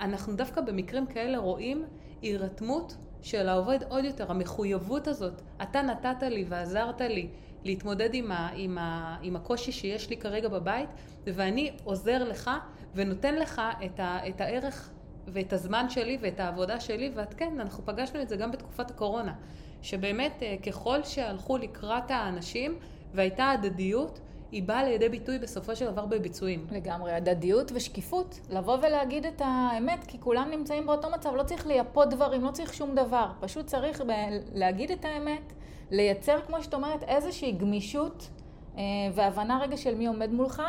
אנחנו 0.00 0.36
דווקא 0.36 0.60
במקרים 0.60 1.06
כאלה 1.06 1.38
רואים 1.38 1.84
הירתמות 2.22 2.96
של 3.22 3.48
העובד 3.48 3.78
עוד 3.88 4.04
יותר, 4.04 4.30
המחויבות 4.30 5.08
הזאת, 5.08 5.42
אתה 5.62 5.82
נתת 5.82 6.22
לי 6.22 6.44
ועזרת 6.48 7.00
לי 7.00 7.28
להתמודד 7.64 8.14
עם, 8.14 8.32
ה, 8.32 8.48
עם, 8.54 8.78
ה, 8.78 9.16
עם 9.22 9.36
הקושי 9.36 9.72
שיש 9.72 10.10
לי 10.10 10.16
כרגע 10.16 10.48
בבית, 10.48 10.88
ואני 11.26 11.70
עוזר 11.84 12.24
לך 12.24 12.50
ונותן 12.94 13.34
לך 13.34 13.62
את, 13.84 14.00
ה, 14.00 14.28
את 14.28 14.40
הערך 14.40 14.90
ואת 15.26 15.52
הזמן 15.52 15.90
שלי 15.90 16.18
ואת 16.20 16.40
העבודה 16.40 16.80
שלי, 16.80 17.10
ואת 17.14 17.34
כן, 17.34 17.60
אנחנו 17.60 17.86
פגשנו 17.86 18.22
את 18.22 18.28
זה 18.28 18.36
גם 18.36 18.50
בתקופת 18.50 18.90
הקורונה, 18.90 19.34
שבאמת 19.82 20.42
אה, 20.42 20.56
ככל 20.66 21.04
שהלכו 21.04 21.56
לקראת 21.56 22.10
האנשים 22.10 22.78
והייתה 23.14 23.50
הדדיות, 23.50 24.20
היא 24.52 24.62
באה 24.62 24.84
לידי 24.84 25.08
ביטוי 25.08 25.38
בסופו 25.38 25.76
של 25.76 25.90
דבר 25.90 26.06
בביצועים. 26.06 26.66
לגמרי, 26.70 27.12
הדדיות 27.12 27.72
ושקיפות. 27.74 28.40
לבוא 28.50 28.78
ולהגיד 28.82 29.26
את 29.26 29.42
האמת, 29.44 30.04
כי 30.06 30.20
כולם 30.20 30.48
נמצאים 30.50 30.86
באותו 30.86 31.10
מצב, 31.10 31.34
לא 31.34 31.42
צריך 31.42 31.66
לייפות 31.66 32.10
דברים, 32.10 32.44
לא 32.44 32.50
צריך 32.50 32.74
שום 32.74 32.94
דבר. 32.94 33.26
פשוט 33.40 33.66
צריך 33.66 34.02
להגיד 34.54 34.90
את 34.90 35.04
האמת, 35.04 35.52
לייצר, 35.90 36.40
כמו 36.46 36.62
שאת 36.62 36.74
אומרת, 36.74 37.02
איזושהי 37.02 37.52
גמישות 37.52 38.28
אה, 38.76 38.82
והבנה 39.14 39.58
רגע 39.62 39.76
של 39.76 39.94
מי 39.94 40.06
עומד 40.06 40.32
מולך. 40.32 40.62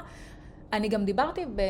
אני 0.74 0.88
גם 0.88 1.06
דיברתי 1.06 1.46
ב, 1.56 1.62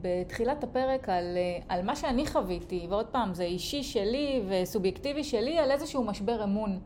בתחילת 0.00 0.64
הפרק 0.64 1.08
על, 1.08 1.36
אה, 1.36 1.58
על 1.68 1.82
מה 1.82 1.96
שאני 1.96 2.26
חוויתי, 2.26 2.86
ועוד 2.90 3.06
פעם, 3.06 3.34
זה 3.34 3.44
אישי 3.44 3.82
שלי 3.82 4.42
וסובייקטיבי 4.48 5.24
שלי, 5.24 5.58
על 5.58 5.70
איזשהו 5.70 6.04
משבר 6.04 6.44
אמון. 6.44 6.78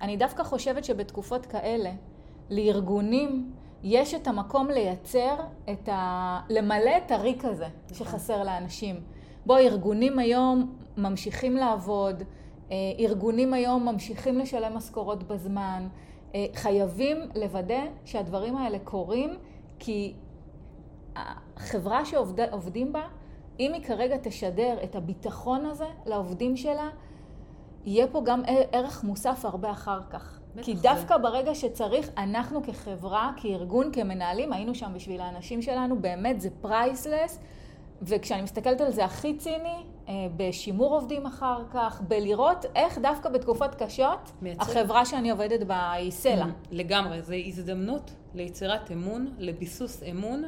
אני 0.00 0.16
דווקא 0.16 0.42
חושבת 0.42 0.84
שבתקופות 0.84 1.46
כאלה, 1.46 1.90
לארגונים 2.50 3.52
יש 3.82 4.14
את 4.14 4.26
המקום 4.26 4.70
לייצר, 4.70 5.34
את 5.70 5.88
ה... 5.88 6.40
למלא 6.50 6.90
את 7.06 7.10
הריק 7.10 7.44
הזה 7.44 7.66
שחסר 7.92 8.44
לאנשים. 8.44 9.00
בו 9.46 9.56
ארגונים 9.56 10.18
היום 10.18 10.76
ממשיכים 10.96 11.56
לעבוד, 11.56 12.22
אה, 12.70 12.76
ארגונים 12.98 13.54
היום 13.54 13.88
ממשיכים 13.88 14.38
לשלם 14.38 14.76
משכורות 14.76 15.22
בזמן, 15.22 15.88
אה, 16.34 16.46
חייבים 16.54 17.16
לוודא 17.34 17.82
שהדברים 18.04 18.56
האלה 18.56 18.78
קורים, 18.78 19.30
כי 19.78 20.14
החברה 21.56 22.04
שעובדים 22.04 22.92
בה, 22.92 23.02
אם 23.60 23.72
היא 23.74 23.82
כרגע 23.82 24.16
תשדר 24.22 24.76
את 24.84 24.96
הביטחון 24.96 25.66
הזה 25.66 25.86
לעובדים 26.06 26.56
שלה, 26.56 26.88
יהיה 27.84 28.06
פה 28.06 28.22
גם 28.24 28.42
ערך 28.72 29.04
מוסף 29.04 29.44
הרבה 29.44 29.70
אחר 29.70 30.00
כך. 30.10 30.40
כי 30.62 30.74
דווקא 30.74 31.16
זה. 31.16 31.22
ברגע 31.22 31.54
שצריך, 31.54 32.10
אנחנו 32.18 32.62
כחברה, 32.62 33.32
כארגון, 33.36 33.92
כמנהלים, 33.92 34.52
היינו 34.52 34.74
שם 34.74 34.92
בשביל 34.94 35.20
האנשים 35.20 35.62
שלנו, 35.62 35.98
באמת 36.00 36.40
זה 36.40 36.48
פרייסלס. 36.60 37.38
וכשאני 38.02 38.42
מסתכלת 38.42 38.80
על 38.80 38.92
זה 38.92 39.04
הכי 39.04 39.36
ציני, 39.36 39.76
אה, 40.08 40.14
בשימור 40.36 40.94
עובדים 40.94 41.26
אחר 41.26 41.62
כך, 41.70 42.02
בלראות 42.08 42.64
איך 42.74 42.98
דווקא 42.98 43.28
בתקופות 43.28 43.74
קשות, 43.74 44.32
מייצר. 44.42 44.62
החברה 44.62 45.06
שאני 45.06 45.30
עובדת 45.30 45.66
בה 45.66 45.92
היא 45.92 46.10
סלע. 46.10 46.46
לגמרי, 46.70 47.22
זו 47.22 47.34
הזדמנות 47.46 48.10
ליצירת 48.34 48.90
אמון, 48.90 49.34
לביסוס 49.38 50.02
אמון 50.10 50.44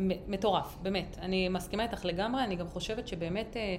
מטורף, 0.00 0.78
באמת. 0.82 1.18
אני 1.20 1.48
מסכימה 1.48 1.82
איתך 1.82 2.04
לגמרי, 2.04 2.44
אני 2.44 2.56
גם 2.56 2.68
חושבת 2.68 3.08
שבאמת 3.08 3.56
אה, 3.56 3.76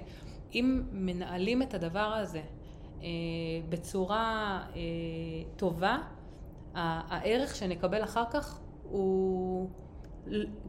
אם 0.54 0.82
מנהלים 0.92 1.62
את 1.62 1.74
הדבר 1.74 1.98
הזה 1.98 2.42
אה, 3.02 3.06
בצורה 3.68 4.60
טובה, 5.56 5.98
הערך 6.74 7.56
שנקבל 7.56 8.04
אחר 8.04 8.24
כך 8.30 8.60
הוא... 8.82 9.68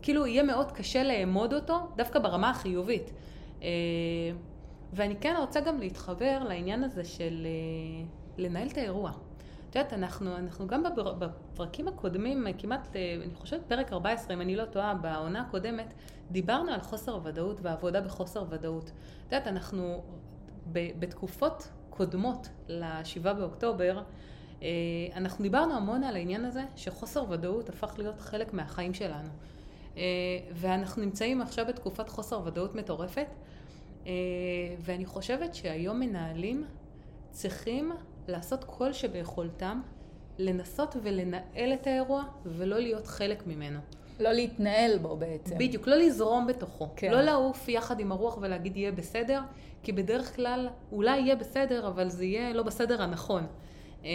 כאילו 0.02 0.28
יהיה 0.28 0.44
מאוד 0.44 0.72
קשה 0.72 1.04
לאמוד 1.04 1.54
אותו, 1.54 1.80
דווקא 1.96 2.20
ברמה 2.20 2.50
החיובית. 2.50 3.12
אה, 3.64 3.68
ואני 4.94 5.16
כן 5.16 5.36
רוצה 5.40 5.60
גם 5.60 5.80
להתחבר 5.80 6.44
לעניין 6.44 6.84
הזה 6.84 7.04
של 7.06 7.46
אה, 7.46 8.06
לנהל 8.38 8.68
את 8.68 8.78
האירוע. 8.78 9.12
את 9.72 9.76
יודעת, 9.76 9.94
אנחנו, 9.94 10.38
אנחנו 10.38 10.68
גם 10.68 10.84
בפרקים 11.20 11.88
הקודמים, 11.88 12.46
כמעט, 12.58 12.96
אה, 12.96 13.16
אני 13.24 13.36
חושבת 13.36 13.62
פרק 13.68 13.94
14, 13.94 14.34
אם 14.34 14.42
אני 14.42 14.56
לא 14.56 14.66
טועה, 14.66 14.94
בעונה 14.94 15.42
הקודמת, 15.42 15.94
דיברנו 16.32 16.72
על 16.72 16.82
חוסר 16.82 17.20
ודאות 17.24 17.60
ועבודה 17.62 18.02
בחוסר 18.02 18.46
ודאות. 18.50 18.92
את 19.28 19.34
יודעת, 19.34 19.48
אנחנו 19.48 20.04
בתקופות 20.74 21.68
קודמות 21.90 22.50
ל-7 22.68 23.34
באוקטובר, 23.34 24.04
אנחנו 25.16 25.44
דיברנו 25.44 25.74
המון 25.74 26.04
על 26.04 26.16
העניין 26.16 26.46
הזה 26.46 26.64
שחוסר 26.76 27.26
ודאות 27.30 27.70
הפך 27.70 27.94
להיות 27.98 28.22
חלק 28.22 28.54
מהחיים 28.54 28.94
שלנו. 28.94 29.30
ואנחנו 30.54 31.02
נמצאים 31.02 31.42
עכשיו 31.42 31.66
בתקופת 31.66 32.10
חוסר 32.10 32.42
ודאות 32.46 32.76
מטורפת. 32.76 33.28
אה, 34.08 34.12
ואני 34.80 35.06
חושבת 35.06 35.56
שהיום 35.56 36.00
מנהלים 36.00 36.66
צריכים 37.32 37.92
לעשות 38.28 38.64
כל 38.64 38.94
שביכולתם 38.94 39.82
לנסות 40.38 40.96
ולנהל 41.04 41.74
את 41.74 41.88
האירוע 41.88 42.24
ולא 42.46 42.80
להיות 42.80 43.08
חלק 43.08 43.48
ממנו. 43.48 43.80
לא 44.20 44.32
להתנהל 44.32 44.98
בו 44.98 45.18
בעצם. 45.18 45.58
בדיוק, 45.58 45.88
לא 45.88 45.96
לזרום 45.96 46.48
בתוכו. 46.48 46.90
כן. 46.96 47.12
לא 47.12 47.22
לעוף 47.22 47.70
יחד 47.70 48.00
עם 48.00 48.12
הרוח 48.12 48.38
ולהגיד 48.42 48.78
יהיה 48.78 48.92
בסדר, 48.92 49.42
כי 49.84 49.92
בדרך 49.92 50.36
כלל 50.36 50.70
אולי 50.92 51.20
יהיה 51.20 51.36
בסדר, 51.36 51.88
אבל 51.88 52.10
זה 52.10 52.26
יהיה 52.26 52.54
לא 52.54 52.64
בסדר 52.64 53.02
הנכון. 53.02 53.48
אה, 54.06 54.10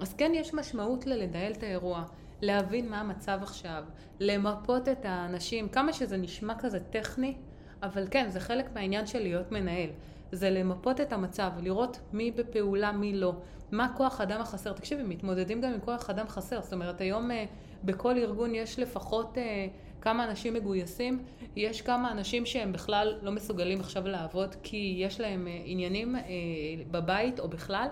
אז 0.00 0.14
כן 0.14 0.32
יש 0.34 0.54
משמעות 0.54 1.06
ללנהל 1.06 1.52
את 1.52 1.62
האירוע, 1.62 2.04
להבין 2.42 2.88
מה 2.88 3.00
המצב 3.00 3.38
עכשיו, 3.42 3.84
למפות 4.20 4.88
את 4.88 5.04
האנשים, 5.04 5.68
כמה 5.68 5.92
שזה 5.92 6.16
נשמע 6.16 6.54
כזה 6.58 6.80
טכני, 6.80 7.34
אבל 7.82 8.06
כן, 8.10 8.26
זה 8.30 8.40
חלק 8.40 8.74
מהעניין 8.74 9.06
של 9.06 9.18
להיות 9.18 9.52
מנהל. 9.52 9.90
זה 10.32 10.50
למפות 10.50 11.00
את 11.00 11.12
המצב, 11.12 11.50
לראות 11.62 12.00
מי 12.12 12.30
בפעולה, 12.30 12.92
מי 12.92 13.12
לא. 13.12 13.32
מה 13.72 13.92
כוח 13.96 14.20
אדם 14.20 14.40
החסר. 14.40 14.72
תקשיבי, 14.72 15.02
מתמודדים 15.02 15.60
גם 15.60 15.72
עם 15.72 15.80
כוח 15.80 16.10
אדם 16.10 16.28
חסר. 16.28 16.62
זאת 16.62 16.72
אומרת, 16.72 17.00
היום 17.00 17.30
אה, 17.30 17.44
בכל 17.84 18.18
ארגון 18.18 18.54
יש 18.54 18.78
לפחות 18.78 19.38
אה, 19.38 19.66
כמה 20.00 20.24
אנשים 20.24 20.54
מגויסים. 20.54 21.24
יש 21.56 21.82
כמה 21.82 22.12
אנשים 22.12 22.46
שהם 22.46 22.72
בכלל 22.72 23.18
לא 23.22 23.32
מסוגלים 23.32 23.80
עכשיו 23.80 24.08
לעבוד 24.08 24.54
כי 24.62 24.96
יש 24.98 25.20
להם 25.20 25.46
אה, 25.46 25.60
עניינים 25.64 26.16
בבית 26.90 27.40
או 27.40 27.48
בכלל. 27.48 27.88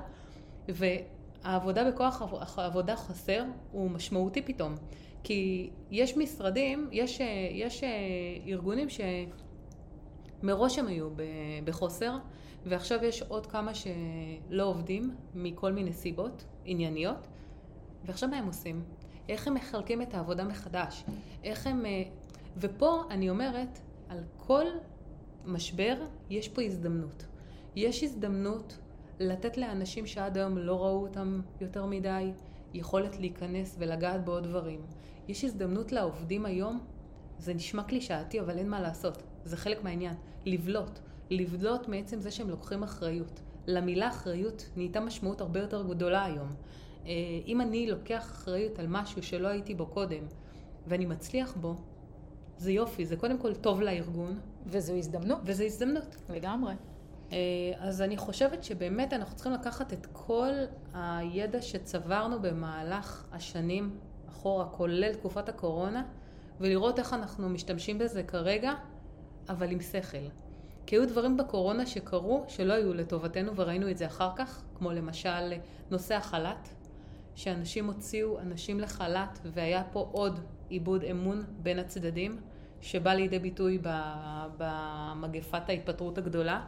והעבודה 0.69 1.91
בכוח 1.91 2.23
עבודה 2.57 2.97
חסר 2.97 3.45
הוא 3.73 3.91
משמעותי 3.91 4.43
פתאום. 4.43 4.75
כי 5.23 5.71
יש 5.91 6.17
משרדים, 6.17 6.89
יש, 6.93 7.21
יש 7.51 7.85
ארגונים 8.47 8.89
ש... 8.89 9.01
מראש 10.45 10.79
הם 10.79 10.87
היו 10.87 11.09
בחוסר, 11.65 12.17
ועכשיו 12.67 13.05
יש 13.05 13.23
עוד 13.23 13.47
כמה 13.47 13.73
שלא 13.75 14.65
עובדים 14.65 15.15
מכל 15.35 15.73
מיני 15.73 15.93
סיבות 15.93 16.45
ענייניות, 16.65 17.27
ועכשיו 18.05 18.29
מה 18.29 18.37
הם 18.37 18.47
עושים? 18.47 18.85
איך 19.29 19.49
הם 19.49 19.55
מחלקים 19.55 20.03
את 20.03 20.15
העבודה 20.15 20.45
מחדש? 20.45 21.05
איך 21.45 21.67
הם... 21.67 21.87
אה, 21.87 22.03
ופה 22.57 23.03
אני 23.11 23.31
אומרת, 23.31 23.79
על 24.09 24.19
כל 24.37 24.65
משבר 25.45 25.97
יש 26.31 26.49
פה 26.49 26.63
הזדמנות. 26.63 27.27
יש 27.77 28.03
הזדמנות 28.03 28.79
לתת 29.21 29.57
לאנשים 29.57 30.07
שעד 30.07 30.37
היום 30.37 30.59
לא 30.59 30.85
ראו 30.85 31.07
אותם 31.07 31.41
יותר 31.61 31.87
מדי, 31.87 32.33
יכולת 32.75 33.19
להיכנס 33.19 33.77
ולגעת 33.79 34.25
בעוד 34.25 34.43
דברים. 34.43 34.81
יש 35.29 35.45
הזדמנות 35.45 35.93
לעובדים 35.93 36.47
היום, 36.47 36.81
זה 37.39 37.55
נשמע 37.55 37.83
קלישאתי, 37.83 38.41
אבל 38.41 38.59
אין 38.59 38.71
מה 38.71 38.81
לעשות. 38.81 39.23
זה 39.45 39.57
חלק 39.57 39.85
מהעניין. 39.85 40.15
לבלוט. 40.45 40.99
לבלוט 41.31 41.89
מעצם 41.89 42.21
זה 42.21 42.31
שהם 42.31 42.51
לוקחים 42.51 42.83
אחריות. 42.83 43.41
למילה 43.67 44.09
אחריות 44.09 44.71
נהייתה 44.77 45.01
משמעות 45.01 45.41
הרבה 45.41 45.61
יותר 45.61 45.83
גדולה 45.83 46.25
היום. 46.25 46.55
אה, 47.07 47.13
אם 47.47 47.61
אני 47.61 47.91
לוקח 47.91 48.31
אחריות 48.33 48.79
על 48.79 48.87
משהו 48.89 49.23
שלא 49.23 49.49
הייתי 49.49 49.75
בו 49.75 49.87
קודם, 49.87 50.25
ואני 50.87 51.07
מצליח 51.07 51.57
בו, 51.61 51.75
זה 52.57 52.73
יופי, 52.73 53.07
זה 53.07 53.17
קודם 53.17 53.39
כל 53.39 53.55
טוב 53.55 53.81
לארגון. 53.81 54.39
וזו 54.67 54.95
הזדמנות. 54.95 55.39
וזו 55.45 55.65
הזדמנות. 55.65 56.17
לגמרי. 56.29 56.75
אה, 57.33 57.39
אז 57.79 58.03
אני 58.03 58.17
חושבת 58.17 58.65
שבאמת 58.65 59.13
אנחנו 59.13 59.35
צריכים 59.35 59.53
לקחת 59.53 59.93
את 59.93 60.07
כל 60.13 60.53
הידע 60.95 61.63
שצברנו 61.63 62.43
במהלך 62.43 63.27
השנים 63.33 63.99
אחורה, 64.29 64.67
כולל 64.69 65.15
תקופת 65.15 65.49
הקורונה, 65.49 66.05
ולראות 66.61 66.99
איך 66.99 67.13
אנחנו 67.13 67.49
משתמשים 67.49 67.99
בזה 67.99 68.23
כרגע 68.23 68.73
אבל 69.49 69.71
עם 69.71 69.81
שכל. 69.81 70.29
כי 70.87 70.97
היו 70.97 71.09
דברים 71.09 71.37
בקורונה 71.37 71.87
שקרו 71.87 72.45
שלא 72.49 72.73
היו 72.73 72.95
לטובתנו 72.95 73.57
וראינו 73.57 73.91
את 73.91 73.99
זה 73.99 74.07
אחר 74.07 74.31
כך, 74.37 74.63
כמו 74.75 74.93
למשל 74.93 75.53
נושא 75.91 76.15
החל"ת, 76.15 76.69
שאנשים 77.35 77.87
הוציאו 77.87 78.41
אנשים 78.41 78.81
לחל"ת 78.81 79.39
והיה 79.45 79.83
פה 79.93 80.09
עוד 80.13 80.41
עיבוד 80.69 81.05
אמון 81.05 81.45
בין 81.63 81.79
הצדדים, 81.79 82.41
שבא 82.81 83.15
לידי 83.15 83.39
ביטוי 83.39 83.79
במגפת 84.59 85.69
ההתפטרות 85.69 86.19
הגדולה. 86.19 86.65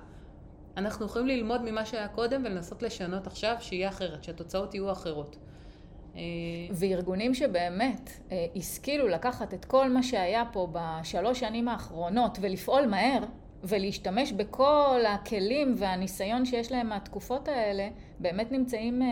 אנחנו 0.77 1.07
יכולים 1.07 1.27
ללמוד 1.27 1.63
ממה 1.63 1.87
שהיה 1.87 2.09
קודם 2.09 2.43
ולנסות 2.45 2.83
לשנות 2.83 3.27
עכשיו 3.27 3.57
שיהיה 3.61 3.89
אחרת, 3.89 4.25
שהתוצאות 4.25 4.75
יהיו 4.75 4.93
אחרות. 4.93 5.37
אה, 6.17 6.23
וארגונים 6.71 7.35
שבאמת 7.35 8.11
אה, 8.33 8.47
השכילו 8.57 9.09
לקחת 9.09 9.55
את 9.55 9.65
כל 9.65 9.89
מה 9.89 10.03
שהיה 10.03 10.45
פה 10.53 10.69
בשלוש 10.73 11.41
שנים 11.41 11.69
האחרונות 11.69 12.39
ולפעול 12.41 12.87
מהר 12.87 13.25
ולהשתמש 13.65 14.33
בכל 14.33 15.01
הכלים 15.09 15.75
והניסיון 15.77 16.45
שיש 16.45 16.73
להם 16.73 16.89
מהתקופות 16.89 17.49
האלה, 17.49 17.89
באמת 18.19 18.53
נמצאים 18.53 19.03
אה, 19.03 19.09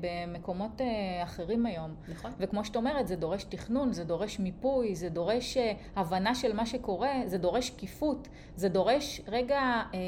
במקומות 0.00 0.80
אחרים 1.22 1.66
היום. 1.66 1.94
נכון. 2.08 2.30
וכמו 2.38 2.64
שאת 2.64 2.76
אומרת, 2.76 3.06
זה 3.06 3.16
דורש 3.16 3.44
תכנון, 3.44 3.92
זה 3.92 4.04
דורש 4.04 4.38
מיפוי, 4.38 4.94
זה 4.94 5.08
דורש 5.08 5.56
הבנה 5.96 6.34
של 6.34 6.52
מה 6.52 6.66
שקורה, 6.66 7.12
זה 7.26 7.38
דורש 7.38 7.66
שקיפות, 7.66 8.28
זה 8.56 8.68
דורש 8.68 9.20
רגע... 9.28 9.58
אה, 9.94 9.98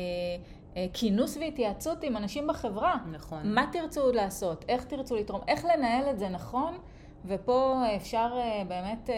כינוס 0.92 1.36
והתייעצות 1.36 2.02
עם 2.02 2.16
אנשים 2.16 2.46
בחברה. 2.46 2.96
נכון. 3.12 3.54
מה 3.54 3.66
תרצו 3.72 4.12
לעשות, 4.12 4.64
איך 4.68 4.84
תרצו 4.84 5.16
לתרום, 5.16 5.40
איך 5.48 5.64
לנהל 5.64 6.10
את 6.10 6.18
זה 6.18 6.28
נכון, 6.28 6.78
ופה 7.24 7.82
אפשר 7.96 8.30
אה, 8.34 8.62
באמת 8.68 9.10
אה, 9.10 9.16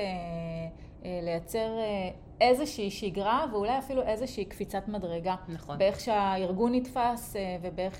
לייצר 1.22 1.68
איזושהי 2.40 2.90
שגרה 2.90 3.44
ואולי 3.52 3.78
אפילו 3.78 4.02
איזושהי 4.02 4.44
קפיצת 4.44 4.88
מדרגה. 4.88 5.34
נכון. 5.48 5.78
באיך 5.78 6.00
שהארגון 6.00 6.74
נתפס 6.74 7.36
ובאיך 7.62 7.98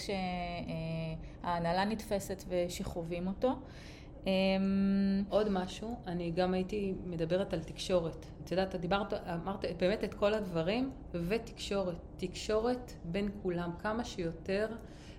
שההנהלה 1.43 1.85
נתפסת 1.85 2.45
ושחווים 2.49 3.27
אותו. 3.27 3.53
אמ, 4.27 5.25
עוד 5.29 5.49
משהו, 5.49 5.97
אני 6.07 6.31
גם 6.31 6.55
הייתי 6.55 6.95
מדברת 7.07 7.53
על 7.53 7.61
תקשורת. 7.61 8.27
את 8.45 8.51
יודעת, 8.51 8.75
את 8.75 8.81
דיברת, 8.81 9.13
אמרת 9.13 9.65
באמת 9.79 10.05
את 10.05 10.15
כל 10.15 10.35
הדברים, 10.35 10.91
ותקשורת. 11.15 11.97
תקשורת 12.17 12.93
בין 13.05 13.29
כולם, 13.43 13.71
כמה 13.79 14.05
שיותר 14.05 14.69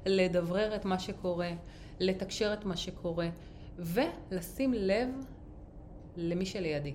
לדברר 0.06 0.76
את 0.76 0.86
מה 0.86 1.00
שקורה, 1.00 1.52
לתקשר 2.00 2.54
את 2.54 2.66
מה 2.66 2.78
שקורה, 2.78 3.30
ולשים 3.80 4.74
לב 4.74 5.10
למי 6.18 6.46
שלידי. 6.46 6.94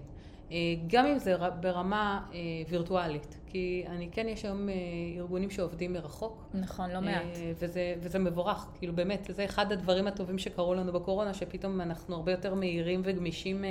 אה, 0.51 0.57
גם 0.87 1.07
אם 1.07 1.19
זה 1.19 1.37
ברמה 1.61 2.27
אה, 2.33 2.39
וירטואלית, 2.69 3.39
כי 3.57 3.85
אני 3.87 4.09
כן, 4.13 4.29
יש 4.29 4.45
היום 4.45 4.69
אה, 4.69 4.75
ארגונים 5.17 5.51
שעובדים 5.51 5.93
מרחוק. 5.93 6.45
נכון, 6.55 6.91
לא 6.91 7.01
מעט. 7.01 7.23
וזה, 7.59 7.95
וזה 8.01 8.19
מבורך, 8.19 8.67
כאילו 8.79 8.93
באמת, 8.93 9.31
זה 9.33 9.45
אחד 9.45 9.73
הדברים 9.73 10.07
הטובים 10.07 10.39
שקרו 10.39 10.75
לנו 10.75 10.93
בקורונה, 10.93 11.35
שפתאום 11.35 11.81
אנחנו 11.81 12.17
הרבה 12.17 12.33
יותר 12.33 12.55
מהירים 12.55 13.03
וגמישים 13.05 13.65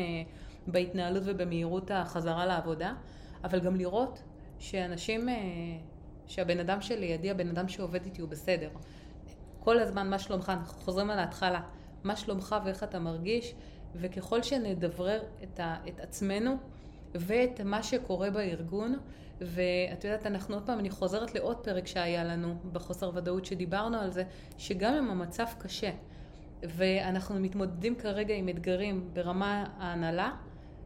בהתנהלות 0.68 1.24
ובמהירות 1.26 1.92
החזרה 1.94 2.46
לעבודה, 2.46 2.94
אבל 3.44 3.60
גם 3.60 3.76
לראות 3.76 4.24
שאנשים, 4.60 5.30
שהבן 6.28 6.60
אדם 6.60 6.82
שלידי, 6.82 7.32
הבן 7.32 7.50
אדם 7.50 7.68
שעובד 7.68 8.06
איתי 8.06 8.22
הוא 8.22 8.30
בסדר. 8.30 8.70
כל 9.60 9.80
הזמן, 9.80 10.10
מה 10.10 10.20
שלומך? 10.20 10.50
אנחנו 10.50 10.80
חוזרים 10.80 11.10
על 11.10 11.20
ההתחלה. 11.20 11.62
מה 12.04 12.16
שלומך 12.16 12.56
ואיך 12.66 12.84
אתה 12.84 13.00
מרגיש? 13.00 13.56
וככל 13.96 14.44
שנדברר 14.44 15.24
את, 15.44 15.60
ה, 15.60 15.76
את 15.88 16.00
עצמנו 16.00 16.58
ואת 17.16 17.62
מה 17.62 17.84
שקורה 17.84 18.30
בארגון. 18.30 18.96
ואת 19.42 20.04
יודעת, 20.04 20.26
אנחנו 20.26 20.56
עוד 20.56 20.66
פעם, 20.66 20.80
אני 20.80 20.90
חוזרת 20.90 21.36
לעוד 21.36 21.58
פרק 21.58 21.88
שהיה 21.88 22.24
לנו 22.24 22.56
בחוסר 22.72 23.12
ודאות 23.14 23.46
שדיברנו 23.46 23.98
על 23.98 24.12
זה, 24.12 24.24
שגם 24.58 24.94
אם 24.94 25.10
המצב 25.10 25.46
קשה, 25.58 25.92
ואנחנו 26.64 27.40
מתמודדים 27.40 27.96
כרגע 27.96 28.36
עם 28.36 28.50
אתגרים 28.50 29.10
ברמה 29.14 29.66
ההנהלה, 29.78 30.32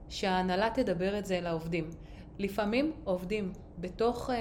שההנהלה 0.10 0.70
תדבר 0.74 1.20
את 1.20 1.26
זה 1.26 1.38
אל 1.38 1.48
העובדים. 1.48 1.90
לפעמים 2.40 2.92
עובדים 3.04 3.52
בתוך, 3.80 4.30
אה, 4.30 4.36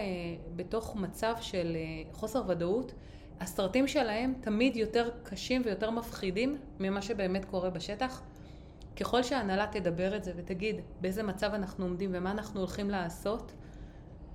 בתוך 0.57 0.97
מצב 0.97 1.35
של 1.41 1.77
אה, 1.77 2.13
חוסר 2.13 2.43
ודאות, 2.49 2.93
הסרטים 3.41 3.89
שלהם 3.89 4.35
תמיד 4.41 4.77
יותר 4.77 5.11
קשים 5.23 5.63
ויותר 5.65 5.91
מפחידים 5.91 6.59
ממה 6.81 7.03
שבאמת 7.03 7.45
קורה 7.45 7.71
בשטח. 7.71 8.23
ככל 9.01 9.23
שההנהלה 9.23 9.67
תדבר 9.71 10.17
את 10.17 10.25
זה 10.25 10.33
ותגיד 10.37 10.77
באיזה 11.01 11.23
מצב 11.23 11.55
אנחנו 11.55 11.85
עומדים 11.85 12.11
ומה 12.13 12.31
אנחנו 12.31 12.61
הולכים 12.61 12.91
לעשות, 12.91 13.53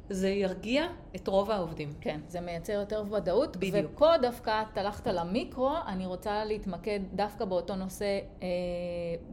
זה 0.10 0.30
ירגיע 0.30 0.86
את 1.16 1.28
רוב 1.28 1.52
העובדים. 1.52 1.90
כן, 2.02 2.20
זה 2.28 2.42
מייצר 2.42 2.74
יותר 2.74 3.04
ודאות. 3.12 3.58
בדיוק. 3.58 3.92
ופה 3.94 4.18
דווקא 4.22 4.64
את 4.72 4.78
הלכת 4.78 5.08
למיקרו, 5.08 5.72
אני 5.88 6.06
רוצה 6.06 6.46
להתמקד 6.46 7.00
דווקא 7.14 7.46
באותו 7.46 7.76
נושא, 7.76 8.20
אה, 8.44 8.48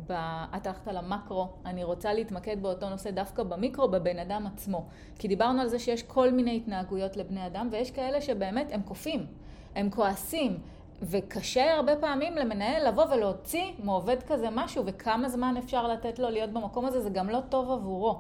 ב... 0.07 0.13
את 0.57 0.67
הלכת 0.67 0.87
למקרו, 0.87 1.49
אני 1.65 1.85
רוצה 1.85 2.13
להתמקד 2.13 2.63
באותו 2.63 2.91
נושא 2.91 3.11
דווקא 3.11 3.43
במיקרו, 3.43 3.89
בבן 3.89 4.19
אדם 4.19 4.47
עצמו. 4.47 4.87
כי 5.19 5.29
דיברנו 5.29 5.61
על 5.61 5.69
זה 5.69 5.79
שיש 5.79 6.03
כל 6.03 6.31
מיני 6.31 6.57
התנהגויות 6.57 7.17
לבני 7.17 7.47
אדם, 7.47 7.69
ויש 7.73 7.91
כאלה 7.91 8.21
שבאמת 8.21 8.73
הם 8.73 8.83
קופים, 8.83 9.27
הם 9.75 9.91
כועסים. 9.91 10.59
וקשה 11.03 11.75
הרבה 11.75 11.97
פעמים 11.97 12.37
למנהל 12.37 12.89
לבוא 12.89 13.05
ולהוציא 13.05 13.65
מעובד 13.83 14.23
כזה 14.23 14.49
משהו, 14.53 14.83
וכמה 14.87 15.29
זמן 15.29 15.55
אפשר 15.57 15.89
לתת 15.89 16.19
לו 16.19 16.31
להיות 16.31 16.51
במקום 16.51 16.85
הזה, 16.85 17.01
זה 17.01 17.11
גם 17.11 17.29
לא 17.29 17.41
טוב 17.49 17.71
עבורו. 17.71 18.19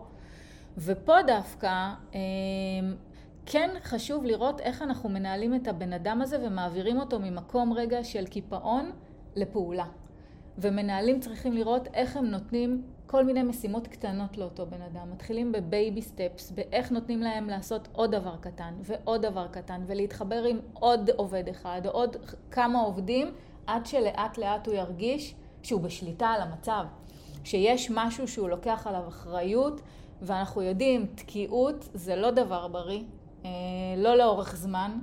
ופה 0.79 1.23
דווקא 1.27 1.90
אמ, 2.14 2.19
כן 3.47 3.71
חשוב 3.83 4.25
לראות 4.25 4.61
איך 4.61 4.83
אנחנו 4.83 5.09
מנהלים 5.09 5.55
את 5.55 5.69
הבן 5.69 5.93
אדם 5.93 6.23
הזה 6.23 6.47
ומעבירים 6.47 7.01
אותו 7.01 7.19
ממקום 7.21 7.73
רגע 7.73 8.05
של 8.05 8.27
קיפאון 8.27 8.90
לפעולה. 9.37 9.85
ומנהלים 10.59 11.21
צריכים 11.21 11.53
לראות 11.53 11.89
איך 11.95 12.17
הם 12.17 12.27
נותנים 12.27 12.83
כל 13.07 13.25
מיני 13.25 13.43
משימות 13.43 13.87
קטנות 13.87 14.39
לאותו 14.39 14.67
בן 14.67 14.83
אדם. 14.83 15.11
מתחילים 15.13 15.53
ב 15.53 15.62
baby 15.62 16.03
steps, 16.03 16.51
באיך 16.51 16.93
נותנים 16.93 17.21
להם 17.21 17.49
לעשות 17.49 17.89
עוד 17.93 18.11
דבר 18.11 18.37
קטן 18.41 18.75
ועוד 18.83 19.27
דבר 19.27 19.47
קטן 19.49 19.81
ולהתחבר 19.87 20.45
עם 20.45 20.59
עוד 20.75 21.11
עובד 21.17 21.49
אחד 21.49 21.81
או 21.85 21.91
עוד 21.91 22.17
כמה 22.51 22.81
עובדים 22.81 23.31
עד 23.67 23.87
שלאט 23.87 24.39
לאט 24.39 24.67
הוא 24.67 24.75
ירגיש 24.75 25.35
שהוא 25.63 25.81
בשליטה 25.81 26.27
על 26.27 26.41
המצב. 26.41 26.85
שיש 27.45 27.91
משהו 27.95 28.29
שהוא 28.29 28.49
לוקח 28.49 28.87
עליו 28.87 29.09
אחריות 29.09 29.81
ואנחנו 30.23 30.63
יודעים, 30.63 31.07
תקיעות 31.15 31.89
זה 31.95 32.17
לא 32.17 32.31
דבר 32.31 32.69
בריא, 32.69 33.03
אה, 33.45 33.51
לא 33.97 34.17
לאורך 34.17 34.57
זמן, 34.57 34.99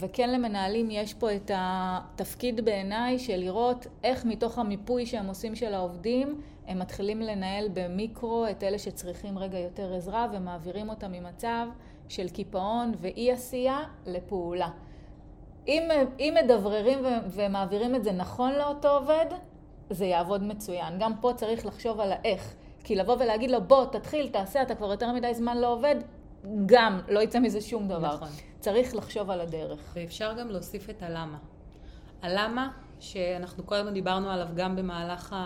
וכן 0.00 0.30
למנהלים 0.30 0.90
יש 0.90 1.14
פה 1.14 1.34
את 1.34 1.50
התפקיד 1.54 2.64
בעיניי 2.64 3.18
של 3.18 3.36
לראות 3.36 3.86
איך 4.04 4.24
מתוך 4.24 4.58
המיפוי 4.58 5.06
שהם 5.06 5.26
עושים 5.26 5.54
של 5.54 5.74
העובדים, 5.74 6.40
הם 6.66 6.78
מתחילים 6.78 7.20
לנהל 7.20 7.68
במיקרו 7.72 8.46
את 8.50 8.62
אלה 8.62 8.78
שצריכים 8.78 9.38
רגע 9.38 9.58
יותר 9.58 9.94
עזרה 9.94 10.26
ומעבירים 10.32 10.90
אותם 10.90 11.12
ממצב 11.12 11.66
של 12.08 12.28
קיפאון 12.28 12.92
ואי 13.00 13.32
עשייה 13.32 13.80
לפעולה. 14.06 14.68
אם, 15.68 15.82
אם 16.18 16.34
מדבררים 16.44 16.98
ומעבירים 17.30 17.94
את 17.94 18.04
זה 18.04 18.12
נכון 18.12 18.52
לאותו 18.52 18.88
עובד, 18.88 19.26
זה 19.90 20.06
יעבוד 20.06 20.42
מצוין. 20.42 20.98
גם 20.98 21.12
פה 21.20 21.32
צריך 21.36 21.66
לחשוב 21.66 22.00
על 22.00 22.12
האיך. 22.12 22.54
כי 22.84 22.96
לבוא 22.96 23.16
ולהגיד 23.20 23.50
לו, 23.50 23.58
בוא, 23.60 23.84
תתחיל, 23.84 24.28
תעשה, 24.28 24.62
אתה 24.62 24.74
כבר 24.74 24.90
יותר 24.90 25.12
מדי 25.12 25.34
זמן 25.34 25.58
לא 25.58 25.72
עובד, 25.72 25.96
גם 26.66 27.00
לא 27.08 27.20
יצא 27.20 27.40
מזה 27.40 27.60
שום 27.60 27.88
דבר. 27.88 28.14
נכון. 28.14 28.49
צריך 28.60 28.94
לחשוב 28.94 29.30
על 29.30 29.40
הדרך. 29.40 29.92
ואפשר 29.94 30.32
גם 30.32 30.48
להוסיף 30.48 30.90
את 30.90 31.02
הלמה. 31.02 31.38
הלמה, 32.22 32.70
שאנחנו 33.00 33.66
כל 33.66 33.74
הזמן 33.74 33.94
דיברנו 33.94 34.30
עליו 34.30 34.48
גם 34.54 34.76
במהלך. 34.76 35.36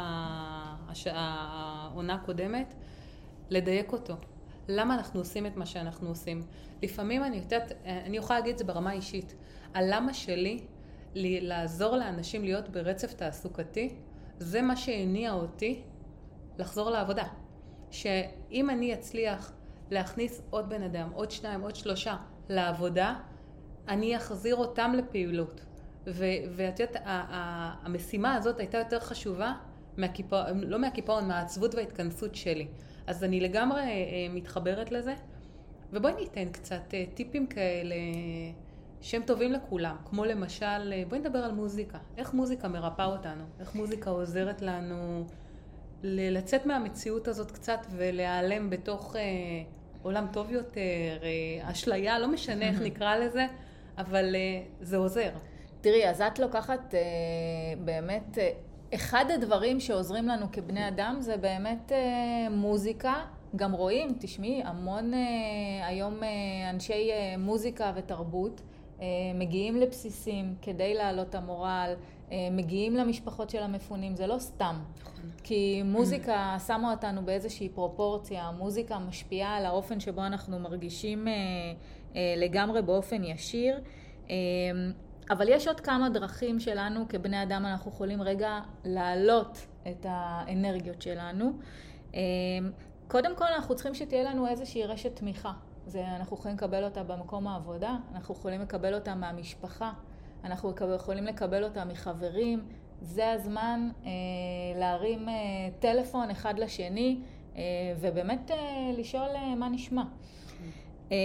העונה 1.07 2.15
הקודמת, 2.15 2.75
לדייק 3.51 3.93
אותו. 3.93 4.15
למה 4.69 4.95
אנחנו 4.95 5.21
עושים 5.21 5.47
את 5.47 5.57
מה 5.57 5.67
שאנחנו 5.67 6.09
עושים? 6.09 6.43
לפעמים 6.83 7.25
אני 7.25 7.37
יודעת, 7.37 7.73
אני 7.85 8.17
יכולה 8.17 8.39
להגיד 8.39 8.53
את 8.53 8.59
זה 8.59 8.65
ברמה 8.65 8.93
אישית. 8.93 9.35
הלמה 9.75 10.15
שלי 10.15 10.61
לעזור 11.15 11.97
לאנשים 11.97 12.45
להיות 12.45 12.69
ברצף 12.69 13.13
תעסוקתי, 13.13 13.95
זה 14.39 14.63
מה 14.63 14.77
שהניע 14.77 15.33
אותי 15.33 15.83
לחזור 16.59 16.91
לעבודה. 16.91 17.25
שאם 17.91 18.71
אני 18.71 18.95
אצליח 18.95 19.53
להכניס 19.91 20.43
עוד 20.51 20.69
בן 20.69 20.83
אדם, 20.83 21.11
עוד 21.15 21.31
שניים, 21.31 21.61
עוד 21.61 21.77
שלושה 21.77 22.17
לעבודה, 22.49 23.15
אני 23.89 24.17
אחזיר 24.17 24.57
אותם 24.57 24.93
לפעילות. 24.97 25.61
ואת 26.57 26.81
יודעת, 26.81 27.03
המשימה 27.85 28.35
הזאת 28.35 28.61
הייתה 28.61 28.79
יותר 28.79 29.01
חשובה, 29.01 29.53
מהקיפאון, 29.97 30.61
לא 30.61 30.79
מהקיפאון, 30.79 31.29
מהעצבות 31.29 31.75
וההתכנסות 31.75 32.35
שלי. 32.35 32.67
אז 33.07 33.25
אני 33.25 33.41
לגמרי 33.41 33.83
אה, 33.83 34.27
מתחברת 34.31 34.93
לזה. 34.93 35.15
ובואי 35.93 36.15
ניתן 36.15 36.49
קצת 36.53 36.95
אה, 36.95 37.05
טיפים 37.15 37.47
כאלה 37.47 37.95
שהם 39.01 39.23
טובים 39.23 39.53
לכולם, 39.53 39.97
כמו 40.05 40.25
למשל, 40.25 40.93
אה, 40.93 41.03
בואי 41.09 41.21
נדבר 41.21 41.39
על 41.39 41.53
מוזיקה. 41.53 41.99
איך 42.17 42.35
מוזיקה 42.35 42.69
מרפאה 42.69 43.07
אותנו? 43.07 43.45
איך 43.61 43.75
מוזיקה 43.75 44.11
עוזרת 44.11 44.63
לנו 44.63 45.25
לצאת 46.03 46.67
מהמציאות 46.67 47.29
הזאת 47.29 47.51
קצת 47.51 47.87
ולהיעלם 47.91 48.71
בתוך 48.71 49.17
עולם 50.05 50.27
טוב 50.33 50.51
יותר, 50.51 51.19
אה, 51.23 51.71
אשליה, 51.71 52.19
לא 52.19 52.29
משנה 52.29 52.69
איך 52.69 52.81
נקרא 52.89 53.17
לזה, 53.17 53.47
אבל 53.99 54.35
אה, 54.35 54.63
זה 54.81 54.97
עוזר. 54.97 55.31
תראי, 55.81 56.09
אז 56.09 56.21
את 56.21 56.39
לוקחת 56.39 56.95
אה, 56.95 57.01
באמת, 57.85 58.39
אחד 58.95 59.25
הדברים 59.35 59.81
שעוזרים 59.81 60.29
לנו 60.29 60.47
כבני 60.53 60.89
אדם 60.89 61.17
זה 61.21 61.37
באמת 61.37 61.93
מוזיקה. 62.51 63.15
גם 63.57 63.73
רואים, 63.73 64.17
תשמעי, 64.21 64.63
המון 64.65 65.13
היום 65.83 66.21
אנשי 66.71 67.11
מוזיקה 67.39 67.93
ותרבות 67.97 68.61
מגיעים 69.35 69.77
לבסיסים 69.77 70.55
כדי 70.63 70.95
להעלות 70.95 71.29
את 71.31 71.35
המורל, 71.35 71.95
מגיעים 72.51 72.97
למשפחות 72.97 73.51
של 73.51 73.63
המפונים, 73.63 74.17
זה 74.17 74.27
לא 74.27 74.39
סתם. 74.39 74.77
נכון. 75.01 75.15
כי 75.43 75.83
מוזיקה 75.85 76.57
שמה 76.67 76.91
אותנו 76.91 77.25
באיזושהי 77.25 77.69
פרופורציה, 77.69 78.51
מוזיקה 78.59 78.99
משפיעה 78.99 79.57
על 79.57 79.67
האופן 79.67 80.01
שבו 80.01 80.27
אנחנו 80.27 80.59
מרגישים 80.59 81.29
אה, 81.29 81.33
אה, 82.17 82.35
לגמרי 82.37 82.83
באופן 82.83 83.25
ישיר. 83.25 83.81
אבל 85.31 85.49
יש 85.49 85.69
עוד 85.69 85.81
כמה 85.81 86.09
דרכים 86.09 86.61
שלנו 86.61 87.09
כבני 87.09 87.43
אדם, 87.43 87.67
אנחנו 87.67 87.91
יכולים 87.91 88.23
רגע 88.23 88.61
להעלות 88.85 89.67
את 89.91 90.07
האנרגיות 90.09 91.03
שלנו. 91.03 91.53
קודם 93.09 93.37
כל 93.37 93.45
אנחנו 93.57 93.75
צריכים 93.75 93.95
שתהיה 93.95 94.23
לנו 94.23 94.47
איזושהי 94.47 94.85
רשת 94.85 95.17
תמיכה. 95.17 95.53
זה, 95.87 96.05
אנחנו 96.17 96.37
יכולים 96.37 96.57
לקבל 96.57 96.85
אותה 96.85 97.03
במקום 97.03 97.47
העבודה, 97.47 97.97
אנחנו 98.15 98.35
יכולים 98.35 98.61
לקבל 98.61 98.95
אותה 98.95 99.15
מהמשפחה, 99.15 99.93
אנחנו 100.45 100.75
יכולים 100.95 101.25
לקבל 101.25 101.65
אותה 101.65 101.85
מחברים. 101.85 102.65
זה 103.01 103.31
הזמן 103.31 103.91
אה, 104.05 104.11
להרים 104.77 105.29
אה, 105.29 105.35
טלפון 105.79 106.31
אחד 106.31 106.59
לשני 106.59 107.21
אה, 107.57 107.63
ובאמת 108.01 108.51
אה, 108.51 108.57
לשאול 108.99 109.29
אה, 109.35 109.55
מה 109.55 109.69
נשמע. 109.69 110.03
אה, 111.13 111.17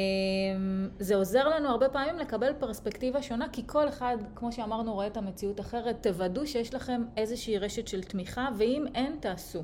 זה 1.00 1.16
עוזר 1.16 1.48
לנו 1.48 1.70
הרבה 1.70 1.90
פעמים 1.90 2.18
לקבל 2.18 2.54
פרספקטיבה 2.60 3.22
שונה, 3.22 3.50
כי 3.52 3.64
כל 3.68 3.90
אחד, 3.90 4.18
כמו 4.36 4.52
שאמרנו, 4.52 4.94
רואה 4.94 5.08
את 5.08 5.18
המציאות 5.18 5.60
אחרת. 5.60 6.04
תוודאו 6.04 6.48
שיש 6.48 6.74
לכם 6.74 7.04
איזושהי 7.18 7.58
רשת 7.58 7.88
של 7.88 8.04
תמיכה, 8.04 8.50
ואם 8.58 8.86
אין, 8.96 9.16
תעשו. 9.20 9.64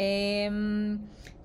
אה, 0.00 0.04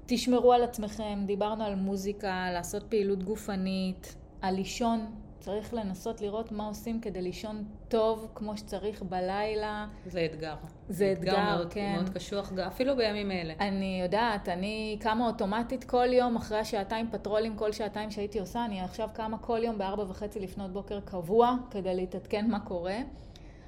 תשמרו 0.05 0.53
על 0.53 0.63
עצמכם, 0.63 1.19
דיברנו 1.25 1.63
על 1.63 1.75
מוזיקה, 1.75 2.47
לעשות 2.53 2.83
פעילות 2.83 3.23
גופנית, 3.23 4.15
על 4.41 4.55
לישון 4.55 5.05
צריך 5.43 5.73
לנסות 5.73 6.21
לראות 6.21 6.51
מה 6.51 6.67
עושים 6.67 7.01
כדי 7.01 7.21
לישון 7.21 7.63
טוב 7.87 8.31
כמו 8.35 8.57
שצריך 8.57 9.03
בלילה. 9.03 9.87
זה 10.05 10.25
אתגר. 10.25 10.55
זה 10.89 11.13
אתגר, 11.13 11.55
מאוד, 11.55 11.73
כן. 11.73 11.93
מאוד 11.95 12.09
קשוח, 12.09 12.53
אפילו 12.67 12.95
בימים 12.95 13.31
אלה. 13.31 13.53
אני 13.59 13.99
יודעת, 14.03 14.49
אני 14.49 14.97
קמה 14.99 15.27
אוטומטית 15.27 15.83
כל 15.83 16.13
יום 16.13 16.35
אחרי 16.35 16.57
השעתיים 16.57 17.11
פטרולים, 17.11 17.55
כל 17.55 17.71
שעתיים 17.71 18.11
שהייתי 18.11 18.39
עושה, 18.39 18.65
אני 18.65 18.81
עכשיו 18.81 19.09
קמה 19.13 19.37
כל 19.37 19.59
יום 19.63 19.77
בארבע 19.77 20.03
וחצי 20.09 20.39
לפנות 20.39 20.73
בוקר 20.73 20.99
קבוע 20.99 21.55
כדי 21.71 21.95
להתעדכן 21.95 22.51
מה 22.51 22.59
קורה. 22.59 22.97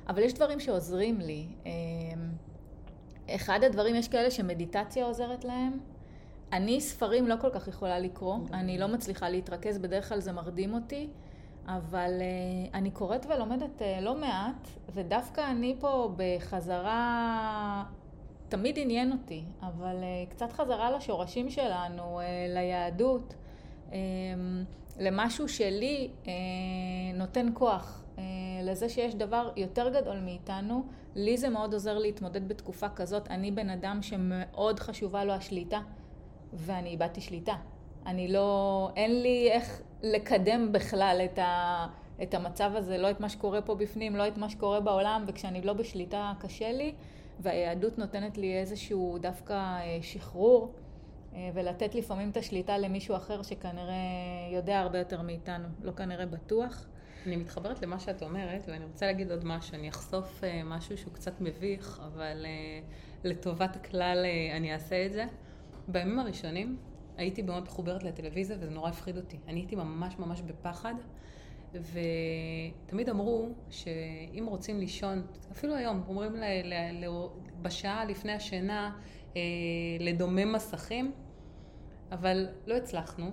אבל 0.08 0.24
יש 0.24 0.34
דברים 0.34 0.60
שעוזרים 0.60 1.20
לי. 1.20 1.48
אמ, 1.66 1.72
אחד 3.30 3.60
הדברים, 3.64 3.96
יש 3.96 4.08
כאלה 4.08 4.32
שמדיטציה 4.32 5.06
עוזרת 5.06 5.46
להם. 5.46 5.80
אני 6.54 6.82
ספרים 6.82 7.28
לא 7.28 7.36
כל 7.42 7.50
כך 7.50 7.68
יכולה 7.68 8.00
לקרוא, 8.00 8.38
אני 8.54 8.78
לא 8.78 8.88
מצליחה 8.88 9.30
להתרכז, 9.30 9.78
בדרך 9.78 10.10
כלל 10.10 10.20
זה 10.20 10.32
מרדים 10.32 10.74
אותי. 10.74 11.10
אבל 11.68 12.12
uh, 12.20 12.74
אני 12.74 12.92
קוראת 12.92 13.26
ולומדת 13.30 13.82
uh, 13.82 14.02
לא 14.02 14.16
מעט, 14.16 14.68
ודווקא 14.94 15.52
אני 15.52 15.76
פה 15.80 16.10
בחזרה 16.16 17.84
תמיד 18.50 18.80
עניין 18.80 19.12
אותי, 19.12 19.44
אבל 19.62 19.96
uh, 19.96 20.32
קצת 20.32 20.52
חזרה 20.52 20.92
לשורשים 20.92 21.50
שלנו, 21.50 22.20
ליהדות, 22.50 23.36
למשהו 25.00 25.50
שלי 25.50 26.10
נותן 27.14 27.48
כוח, 27.54 28.04
לזה 28.64 28.90
שיש 28.90 29.16
דבר 29.16 29.52
יותר 29.56 29.90
גדול 29.90 30.20
מאיתנו. 30.20 30.86
לי 31.16 31.38
זה 31.38 31.50
מאוד 31.50 31.74
עוזר 31.74 31.98
להתמודד 31.98 32.48
בתקופה 32.48 32.90
כזאת. 32.90 33.32
אני 33.32 33.52
בן 33.52 33.70
אדם 33.70 34.02
שמאוד 34.02 34.80
חשובה 34.80 35.24
לו 35.24 35.34
השליטה, 35.34 35.80
ואני 36.54 36.90
איבדתי 36.90 37.22
שליטה. 37.22 37.56
אני 38.06 38.28
לא, 38.28 38.90
אין 38.96 39.22
לי 39.22 39.52
איך 39.52 39.82
לקדם 40.14 40.72
בכלל 40.72 41.22
את, 41.26 41.40
ה, 41.40 41.88
את 42.24 42.34
המצב 42.34 42.72
הזה, 42.76 42.98
לא 42.98 43.12
את 43.12 43.20
מה 43.20 43.30
שקורה 43.30 43.62
פה 43.62 43.76
בפנים, 43.76 44.16
לא 44.16 44.28
את 44.28 44.38
מה 44.38 44.50
שקורה 44.50 44.80
בעולם, 44.80 45.24
וכשאני 45.28 45.62
לא 45.62 45.74
בשליטה 45.74 46.34
קשה 46.40 46.72
לי. 46.72 46.94
והיהדות 47.40 47.98
נותנת 47.98 48.38
לי 48.38 48.60
איזשהו 48.60 49.18
דווקא 49.22 49.54
אה, 49.54 49.98
שחרור, 50.02 50.74
אה, 51.34 51.50
ולתת 51.54 51.96
לפעמים 51.96 52.30
את 52.30 52.38
השליטה 52.38 52.78
למישהו 52.78 53.16
אחר 53.16 53.42
שכנראה 53.42 53.96
יודע 54.52 54.80
הרבה 54.80 55.00
יותר 55.00 55.22
מאיתנו, 55.22 55.68
לא 55.84 55.92
כנראה 55.92 56.26
בטוח. 56.26 56.86
אני 57.26 57.36
מתחברת 57.36 57.82
למה 57.82 58.00
שאת 58.00 58.24
אומרת, 58.24 58.66
ואני 58.68 58.86
רוצה 58.86 59.06
להגיד 59.06 59.32
עוד 59.32 59.46
משהו. 59.46 59.76
אני 59.76 59.90
אחשוף 59.90 60.44
אה, 60.44 60.62
משהו 60.66 60.98
שהוא 60.98 61.14
קצת 61.14 61.42
מביך, 61.42 62.02
אבל 62.06 62.46
לטובת 63.24 63.76
הכלל 63.76 64.26
אני 64.56 64.74
אעשה 64.74 65.06
את 65.06 65.14
זה. 65.14 65.26
בימים 65.88 66.20
הראשונים 66.20 66.78
הייתי 67.18 67.42
מאוד 67.42 67.64
מחוברת 67.64 68.04
לטלוויזיה, 68.04 68.58
וזה 68.60 68.72
נורא 68.72 68.90
הפחיד 68.90 69.18
אותי. 69.18 69.38
אני 69.48 69.60
הייתי 69.60 69.76
ממש 69.76 70.20
ממש 70.20 70.42
בפחד. 70.42 70.94
ותמיד 71.74 73.10
אמרו 73.10 73.50
שאם 73.70 74.46
רוצים 74.48 74.80
לישון, 74.80 75.22
אפילו 75.52 75.76
היום, 75.76 76.04
אומרים 76.08 76.36
ל, 76.36 76.44
ל, 76.64 77.06
ל, 77.06 77.28
בשעה 77.62 78.06
לפני 78.06 78.32
השינה 78.32 78.98
אה, 79.36 79.42
לדומם 80.00 80.52
מסכים, 80.54 81.12
אבל 82.12 82.48
לא 82.66 82.76
הצלחנו. 82.76 83.32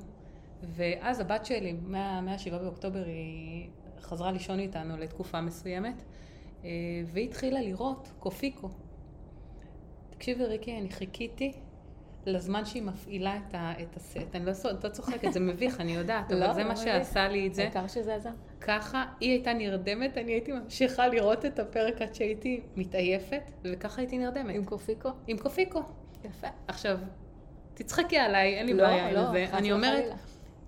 ואז 0.63 1.21
הבת 1.21 1.47
שלי, 1.47 1.73
מה-7 1.73 2.51
באוקטובר, 2.51 3.05
היא 3.05 3.69
חזרה 4.01 4.33
לישון 4.33 4.59
איתנו 4.59 4.97
לתקופה 4.97 5.41
מסוימת, 5.41 6.03
אה, 6.65 6.71
והיא 7.07 7.29
התחילה 7.29 7.61
לראות 7.61 8.13
קופיקו. 8.19 8.69
תקשיבי 10.11 10.45
ריקי, 10.45 10.79
אני 10.79 10.91
חיכיתי 10.91 11.53
לזמן 12.27 12.65
שהיא 12.65 12.83
מפעילה 12.83 13.37
את, 13.37 13.55
ה, 13.55 13.73
את 13.83 13.97
הסט. 13.97 14.35
אני 14.35 14.47
לא, 14.47 14.53
לא 14.85 14.89
צוחקת, 14.89 15.33
זה 15.33 15.41
מביך, 15.41 15.81
אני 15.81 15.93
יודעת, 15.93 16.33
אבל 16.33 16.47
לא, 16.47 16.53
זה 16.53 16.65
מה 16.65 16.77
שעשה 16.77 17.29
לי 17.29 17.47
את 17.47 17.55
זה. 17.55 17.63
העיקר 17.63 17.87
שזה 17.87 18.15
עזר. 18.15 18.31
ככה, 18.61 19.05
היא 19.21 19.31
הייתה 19.31 19.53
נרדמת, 19.53 20.19
אני 20.19 20.33
הייתי 20.33 20.53
ממשיכה 20.53 21.09
לראות 21.09 21.45
את 21.45 21.59
הפרק 21.59 22.03
עד 22.03 22.15
שהייתי 22.15 22.61
מתעייפת, 22.77 23.43
וככה 23.65 24.01
הייתי 24.01 24.19
נרדמת. 24.19 24.55
עם 24.55 24.65
קופיקו? 24.65 25.11
עם 25.27 25.39
קופיקו. 25.39 25.83
יפה. 26.25 26.47
עכשיו, 26.69 26.99
תצחקי 27.75 28.19
עליי, 28.19 28.55
אין 28.55 28.67
לי 28.67 28.75
לא, 28.75 28.85
בעיה 28.85 29.13
לא, 29.13 29.21
עם 29.21 29.33
זה. 29.33 29.47
אני 29.53 29.73
אומרת, 29.73 30.05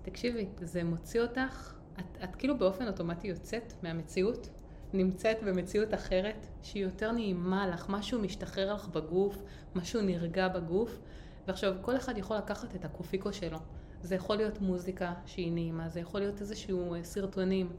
תקשיבי, 0.01 0.45
זה 0.61 0.83
מוציא 0.83 1.21
אותך, 1.21 1.73
את, 1.99 2.17
את 2.23 2.35
כאילו 2.35 2.57
באופן 2.57 2.87
אוטומטי 2.87 3.27
יוצאת 3.27 3.73
מהמציאות, 3.83 4.49
נמצאת 4.93 5.43
במציאות 5.43 5.93
אחרת, 5.93 6.47
שהיא 6.63 6.83
יותר 6.83 7.11
נעימה 7.11 7.67
לך, 7.67 7.85
משהו 7.89 8.19
משתחרר 8.19 8.73
לך 8.73 8.87
בגוף, 8.87 9.37
משהו 9.75 10.01
נרגע 10.01 10.47
בגוף. 10.47 10.99
ועכשיו, 11.47 11.75
כל 11.81 11.97
אחד 11.97 12.17
יכול 12.17 12.37
לקחת 12.37 12.75
את 12.75 12.85
הקופיקו 12.85 13.33
שלו. 13.33 13.57
זה 14.01 14.15
יכול 14.15 14.35
להיות 14.35 14.61
מוזיקה 14.61 15.13
שהיא 15.25 15.51
נעימה, 15.51 15.89
זה 15.89 15.99
יכול 15.99 16.19
להיות 16.19 16.41
איזשהו 16.41 16.93
אה, 16.93 17.03
סרטונים. 17.03 17.69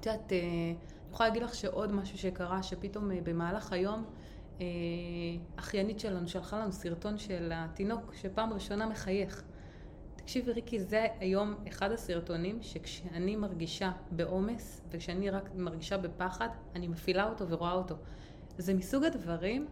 את 0.00 0.06
יודעת, 0.06 0.32
אה, 0.32 0.38
אני 0.38 1.12
יכולה 1.12 1.28
להגיד 1.28 1.42
לך 1.42 1.54
שעוד 1.54 1.92
משהו 1.92 2.18
שקרה, 2.18 2.62
שפתאום 2.62 3.10
אה, 3.10 3.18
במהלך 3.22 3.72
היום, 3.72 4.04
אחיינית 5.56 6.00
שלנו 6.00 6.28
שלחה 6.28 6.58
לנו 6.58 6.72
סרטון 6.72 7.18
של 7.18 7.52
התינוק 7.54 8.14
שפעם 8.14 8.52
ראשונה 8.52 8.86
מחייך. 8.86 9.42
תקשיבי 10.16 10.52
ריקי, 10.52 10.80
זה 10.80 11.06
היום 11.20 11.54
אחד 11.68 11.92
הסרטונים 11.92 12.58
שכשאני 12.62 13.36
מרגישה 13.36 13.92
בעומס 14.10 14.80
וכשאני 14.90 15.30
רק 15.30 15.50
מרגישה 15.54 15.98
בפחד, 15.98 16.48
אני 16.74 16.88
מפעילה 16.88 17.28
אותו 17.28 17.48
ורואה 17.48 17.72
אותו. 17.72 17.94
זה 18.58 18.74
מסוג 18.74 19.04
הדברים 19.04 19.66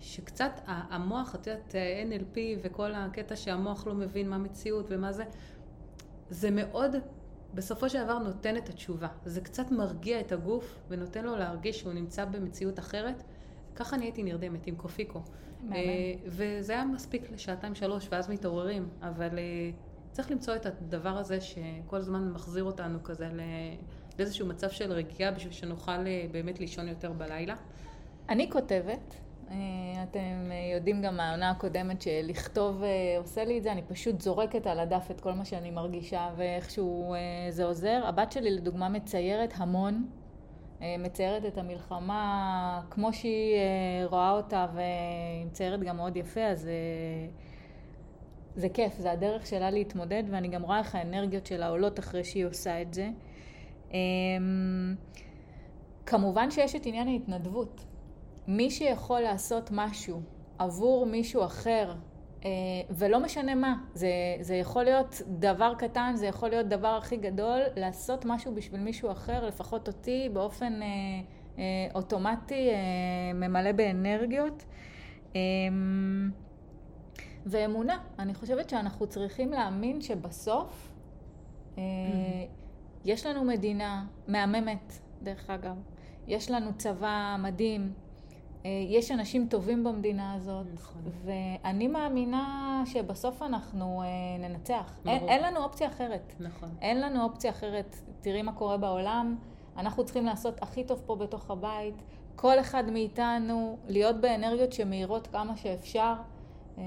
שקצת 0.00 0.60
המוח, 0.66 1.34
את 1.34 1.46
יודעת, 1.46 1.74
NLP 2.10 2.38
וכל 2.62 2.94
הקטע 2.94 3.36
שהמוח 3.36 3.86
לא 3.86 3.94
מבין 3.94 4.28
מה 4.28 4.38
מציאות 4.38 4.86
ומה 4.88 5.12
זה, 5.12 5.24
זה 6.30 6.50
מאוד, 6.50 6.96
בסופו 7.54 7.88
של 7.88 8.04
דבר 8.04 8.18
נותן 8.18 8.56
את 8.56 8.68
התשובה. 8.68 9.08
זה 9.24 9.40
קצת 9.40 9.70
מרגיע 9.70 10.20
את 10.20 10.32
הגוף 10.32 10.78
ונותן 10.88 11.24
לו 11.24 11.36
להרגיש 11.36 11.80
שהוא 11.80 11.92
נמצא 11.92 12.24
במציאות 12.24 12.78
אחרת. 12.78 13.22
ככה 13.74 13.96
אני 13.96 14.04
הייתי 14.04 14.22
נרדמת 14.22 14.66
עם 14.66 14.76
קופיקו. 14.76 15.20
מאמן. 15.62 15.76
וזה 16.26 16.72
היה 16.72 16.84
מספיק 16.84 17.30
לשעתיים 17.30 17.74
שלוש 17.74 18.08
ואז 18.10 18.30
מתעוררים, 18.30 18.88
אבל 19.02 19.38
אה, 19.38 19.70
צריך 20.12 20.30
למצוא 20.30 20.56
את 20.56 20.66
הדבר 20.66 21.18
הזה 21.18 21.40
שכל 21.40 21.96
הזמן 21.96 22.30
מחזיר 22.30 22.64
אותנו 22.64 23.02
כזה 23.02 23.28
לאיזשהו 24.18 24.46
מצב 24.46 24.70
של 24.70 24.92
רגיעה 24.92 25.30
בשביל 25.30 25.52
שנוכל 25.52 26.06
אה, 26.06 26.26
באמת 26.30 26.60
לישון 26.60 26.88
יותר 26.88 27.12
בלילה. 27.12 27.54
אני 28.28 28.50
כותבת. 28.50 29.14
אה, 29.50 29.56
אתם 30.02 30.50
אה, 30.50 30.74
יודעים 30.74 31.02
גם 31.02 31.16
מהעונה 31.16 31.50
הקודמת 31.50 32.02
שלכתוב 32.02 32.82
אה, 32.82 32.88
עושה 33.18 33.44
לי 33.44 33.58
את 33.58 33.62
זה, 33.62 33.72
אני 33.72 33.82
פשוט 33.82 34.20
זורקת 34.20 34.66
על 34.66 34.80
הדף 34.80 35.10
את 35.10 35.20
כל 35.20 35.32
מה 35.32 35.44
שאני 35.44 35.70
מרגישה 35.70 36.30
ואיכשהו 36.36 37.14
זה 37.50 37.64
עוזר. 37.64 38.02
הבת 38.04 38.32
שלי 38.32 38.50
לדוגמה 38.50 38.88
מציירת 38.88 39.52
המון, 39.56 40.06
מציירת 40.98 41.46
את 41.46 41.58
המלחמה 41.58 42.82
כמו 42.90 43.12
שהיא 43.12 43.56
רואה 44.04 44.30
אותה 44.30 44.66
והיא 44.74 45.46
מציירת 45.46 45.80
גם 45.80 45.96
מאוד 45.96 46.16
יפה, 46.16 46.44
אז 46.44 46.68
זה 48.54 48.68
כיף, 48.68 48.98
זה 48.98 49.12
הדרך 49.12 49.46
שלה 49.46 49.70
להתמודד 49.70 50.22
ואני 50.30 50.48
גם 50.48 50.62
רואה 50.62 50.78
איך 50.78 50.94
האנרגיות 50.94 51.46
שלה 51.46 51.68
עולות 51.68 51.98
אחרי 51.98 52.24
שהיא 52.24 52.46
עושה 52.46 52.82
את 52.82 52.94
זה. 52.94 53.08
כמובן 56.06 56.50
שיש 56.50 56.76
את 56.76 56.86
עניין 56.86 57.08
ההתנדבות. 57.08 57.84
מי 58.48 58.70
שיכול 58.70 59.20
לעשות 59.20 59.70
משהו 59.72 60.20
עבור 60.58 61.06
מישהו 61.06 61.44
אחר, 61.44 61.94
אה, 62.44 62.50
ולא 62.90 63.20
משנה 63.20 63.54
מה, 63.54 63.74
זה, 63.94 64.08
זה 64.40 64.54
יכול 64.54 64.84
להיות 64.84 65.22
דבר 65.28 65.74
קטן, 65.78 66.12
זה 66.14 66.26
יכול 66.26 66.48
להיות 66.48 66.66
דבר 66.68 66.98
הכי 67.02 67.16
גדול, 67.16 67.60
לעשות 67.76 68.24
משהו 68.24 68.54
בשביל 68.54 68.80
מישהו 68.80 69.10
אחר, 69.10 69.46
לפחות 69.46 69.88
אותי, 69.88 70.28
באופן 70.32 70.82
אה, 70.82 70.88
אה, 71.58 71.62
אוטומטי, 71.94 72.70
אה, 72.70 73.32
ממלא 73.34 73.72
באנרגיות. 73.72 74.64
אה, 75.36 75.40
ואמונה, 77.46 77.98
אני 78.18 78.34
חושבת 78.34 78.70
שאנחנו 78.70 79.06
צריכים 79.06 79.52
להאמין 79.52 80.00
שבסוף 80.00 80.92
אה, 81.78 81.82
mm-hmm. 81.82 82.66
יש 83.04 83.26
לנו 83.26 83.44
מדינה 83.44 84.06
מהממת, 84.28 84.92
דרך 85.22 85.50
אגב. 85.50 85.76
יש 86.28 86.50
לנו 86.50 86.70
צבא 86.76 87.36
מדהים, 87.38 87.92
יש 88.88 89.10
אנשים 89.10 89.46
טובים 89.50 89.84
במדינה 89.84 90.34
הזאת, 90.34 90.66
נכון. 90.74 91.02
ואני 91.24 91.88
מאמינה 91.88 92.82
שבסוף 92.86 93.42
אנחנו 93.42 94.02
אה, 94.02 94.48
ננצח. 94.48 94.98
אין, 95.06 95.28
אין 95.28 95.42
לנו 95.42 95.64
אופציה 95.64 95.88
אחרת. 95.88 96.32
נכון. 96.40 96.68
אין 96.80 97.00
לנו 97.00 97.22
אופציה 97.22 97.50
אחרת. 97.50 97.96
תראי 98.20 98.42
מה 98.42 98.52
קורה 98.52 98.76
בעולם, 98.76 99.36
אנחנו 99.76 100.04
צריכים 100.04 100.26
לעשות 100.26 100.62
הכי 100.62 100.84
טוב 100.84 101.02
פה 101.06 101.16
בתוך 101.16 101.50
הבית. 101.50 102.02
כל 102.36 102.60
אחד 102.60 102.90
מאיתנו 102.90 103.78
להיות 103.88 104.20
באנרגיות 104.20 104.72
שמאירות 104.72 105.26
כמה 105.26 105.56
שאפשר, 105.56 106.14
אה, 106.78 106.82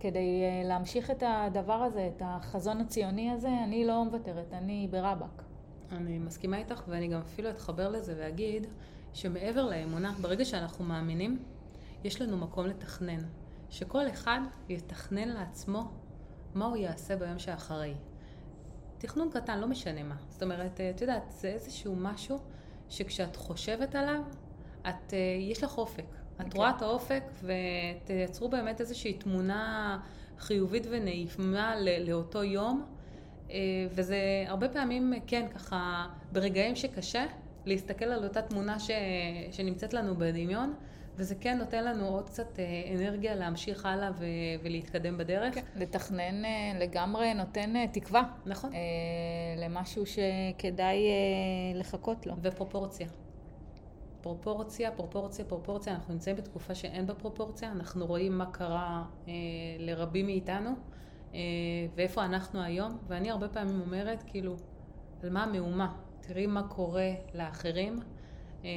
כדי 0.00 0.42
להמשיך 0.64 1.10
את 1.10 1.22
הדבר 1.26 1.82
הזה, 1.82 2.10
את 2.16 2.22
החזון 2.24 2.80
הציוני 2.80 3.30
הזה, 3.30 3.50
אני 3.64 3.84
לא 3.84 4.04
מוותרת, 4.04 4.52
אני 4.52 4.88
ברבק. 4.90 5.42
אני 5.92 6.18
מסכימה 6.18 6.56
איתך, 6.58 6.82
ואני 6.88 7.08
גם 7.08 7.20
אפילו 7.20 7.50
אתחבר 7.50 7.88
לזה 7.88 8.14
ואגיד, 8.18 8.66
שמעבר 9.16 9.64
לאמונה, 9.64 10.12
ברגע 10.20 10.44
שאנחנו 10.44 10.84
מאמינים, 10.84 11.42
יש 12.04 12.22
לנו 12.22 12.36
מקום 12.36 12.66
לתכנן. 12.66 13.20
שכל 13.70 14.08
אחד 14.08 14.40
יתכנן 14.68 15.28
לעצמו 15.28 15.90
מה 16.54 16.64
הוא 16.64 16.76
יעשה 16.76 17.16
ביום 17.16 17.38
שאחרי. 17.38 17.94
תכנון 18.98 19.30
קטן, 19.30 19.58
לא 19.58 19.66
משנה 19.66 20.02
מה. 20.02 20.14
זאת 20.28 20.42
אומרת, 20.42 20.80
את 20.80 21.00
יודעת, 21.00 21.22
זה 21.28 21.48
איזשהו 21.48 21.96
משהו 21.96 22.38
שכשאת 22.88 23.36
חושבת 23.36 23.94
עליו, 23.94 24.22
את, 24.88 25.14
אה, 25.14 25.18
יש 25.40 25.64
לך 25.64 25.78
אופק. 25.78 26.04
את 26.36 26.40
okay. 26.40 26.50
כן. 26.50 26.56
רואה 26.56 26.70
את 26.70 26.82
האופק 26.82 27.22
ותייצרו 27.42 28.48
באמת 28.48 28.80
איזושהי 28.80 29.14
תמונה 29.14 30.00
חיובית 30.38 30.86
ונעימה 30.90 31.74
לאותו 32.06 32.44
יום. 32.44 32.86
אה, 33.50 33.56
וזה 33.90 34.44
הרבה 34.46 34.68
פעמים, 34.68 35.12
כן, 35.26 35.46
ככה, 35.54 36.06
ברגעים 36.32 36.76
שקשה, 36.76 37.26
להסתכל 37.66 38.04
על 38.04 38.24
אותה 38.24 38.42
תמונה 38.42 38.78
ש... 38.78 38.90
שנמצאת 39.50 39.94
לנו 39.94 40.16
בדמיון, 40.16 40.74
וזה 41.16 41.34
כן 41.34 41.58
נותן 41.58 41.84
לנו 41.84 42.06
עוד 42.06 42.26
קצת 42.26 42.58
אה, 42.58 42.64
אנרגיה 42.94 43.34
להמשיך 43.34 43.86
הלאה 43.86 44.10
ו... 44.18 44.24
ולהתקדם 44.62 45.18
בדרך. 45.18 45.54
כן, 45.54 45.62
לתכנן 45.76 46.44
אה, 46.44 46.72
לגמרי 46.80 47.34
נותן 47.34 47.76
אה, 47.76 47.84
תקווה. 47.92 48.22
נכון. 48.46 48.70
למשהו 49.56 50.04
שכדאי 50.06 50.98
לחכות 51.74 52.26
לו. 52.26 52.34
ופרופורציה. 52.42 53.06
פרופורציה, 54.26 54.90
פרופורציה, 54.90 55.44
פרופורציה, 55.44 55.94
אנחנו 55.94 56.14
נמצאים 56.14 56.36
בתקופה 56.36 56.74
שאין 56.74 57.06
בה 57.06 57.14
פרופורציה, 57.14 57.72
אנחנו 57.72 58.06
רואים 58.06 58.38
מה 58.38 58.46
קרה 58.46 59.04
אה, 59.28 59.32
לרבים 59.78 60.26
מאיתנו 60.26 60.70
אה, 61.34 61.40
ואיפה 61.94 62.24
אנחנו 62.24 62.62
היום, 62.62 62.98
ואני 63.06 63.30
הרבה 63.30 63.48
פעמים 63.48 63.80
אומרת, 63.80 64.22
כאילו, 64.26 64.56
על 65.22 65.30
מה 65.30 65.44
המהומה? 65.44 65.94
תראי 66.26 66.46
מה 66.46 66.62
קורה 66.68 67.10
לאחרים. 67.34 68.00
אה, 68.64 68.70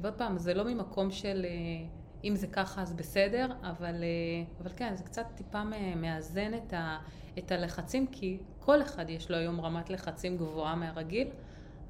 ועוד 0.00 0.14
פעם, 0.14 0.38
זה 0.38 0.54
לא 0.54 0.64
ממקום 0.64 1.10
של 1.10 1.46
אה, 1.48 1.86
אם 2.24 2.36
זה 2.36 2.46
ככה 2.46 2.82
אז 2.82 2.92
בסדר, 2.92 3.46
אבל, 3.62 4.04
אה, 4.04 4.44
אבל 4.60 4.70
כן, 4.76 4.94
זה 4.96 5.04
קצת 5.04 5.26
טיפה 5.34 5.62
מאזן 5.96 6.54
את, 6.54 6.72
ה, 6.72 6.98
את 7.38 7.52
הלחצים, 7.52 8.06
כי 8.06 8.38
כל 8.60 8.82
אחד 8.82 9.10
יש 9.10 9.30
לו 9.30 9.36
היום 9.36 9.60
רמת 9.60 9.90
לחצים 9.90 10.36
גבוהה 10.36 10.74
מהרגיל, 10.74 11.28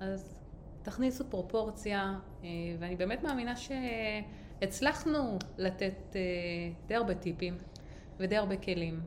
אז 0.01 0.41
תכניסו 0.83 1.25
פרופורציה, 1.31 2.19
ואני 2.79 2.97
באמת 2.97 3.23
מאמינה 3.23 3.53
שהצלחנו 3.57 5.39
לתת 5.59 6.17
די 6.87 6.95
הרבה 6.95 7.15
טיפים 7.15 7.59
ודי 8.19 8.37
הרבה 8.37 8.57
כלים. 8.57 9.01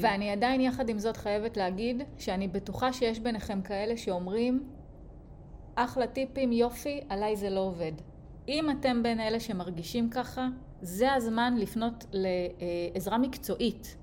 ואני 0.00 0.30
עדיין 0.30 0.60
יחד 0.60 0.88
עם 0.88 0.98
זאת 0.98 1.16
חייבת 1.16 1.56
להגיד 1.56 2.02
שאני 2.18 2.48
בטוחה 2.48 2.92
שיש 2.92 3.20
ביניכם 3.20 3.62
כאלה 3.62 3.96
שאומרים 3.96 4.75
אחלה 5.76 6.06
טיפים, 6.06 6.52
יופי, 6.52 7.00
עליי 7.08 7.36
זה 7.36 7.50
לא 7.50 7.60
עובד. 7.60 7.92
אם 8.48 8.70
אתם 8.70 9.02
בין 9.02 9.20
אלה 9.20 9.40
שמרגישים 9.40 10.10
ככה, 10.10 10.48
זה 10.82 11.12
הזמן 11.12 11.54
לפנות 11.58 12.04
לעזרה 12.12 13.18
מקצועית. 13.18 13.96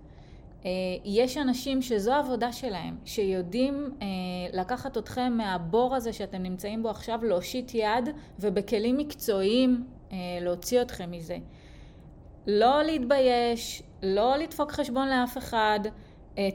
אה, 0.65 0.69
יש 1.05 1.37
אנשים 1.37 1.81
שזו 1.81 2.13
העבודה 2.13 2.51
שלהם, 2.51 2.97
שיודעים 3.05 3.91
אה, 4.01 4.07
לקחת 4.53 4.97
אתכם 4.97 5.33
מהבור 5.37 5.95
הזה 5.95 6.13
שאתם 6.13 6.43
נמצאים 6.43 6.83
בו 6.83 6.89
עכשיו, 6.89 7.19
להושיט 7.23 7.71
יד 7.73 8.09
ובכלים 8.39 8.97
מקצועיים 8.97 9.83
אה, 10.11 10.17
להוציא 10.41 10.81
אתכם 10.81 11.11
מזה. 11.11 11.37
לא 12.47 12.83
להתבייש, 12.83 13.83
לא 14.03 14.37
לדפוק 14.37 14.71
חשבון 14.71 15.09
לאף 15.09 15.37
אחד, 15.37 15.79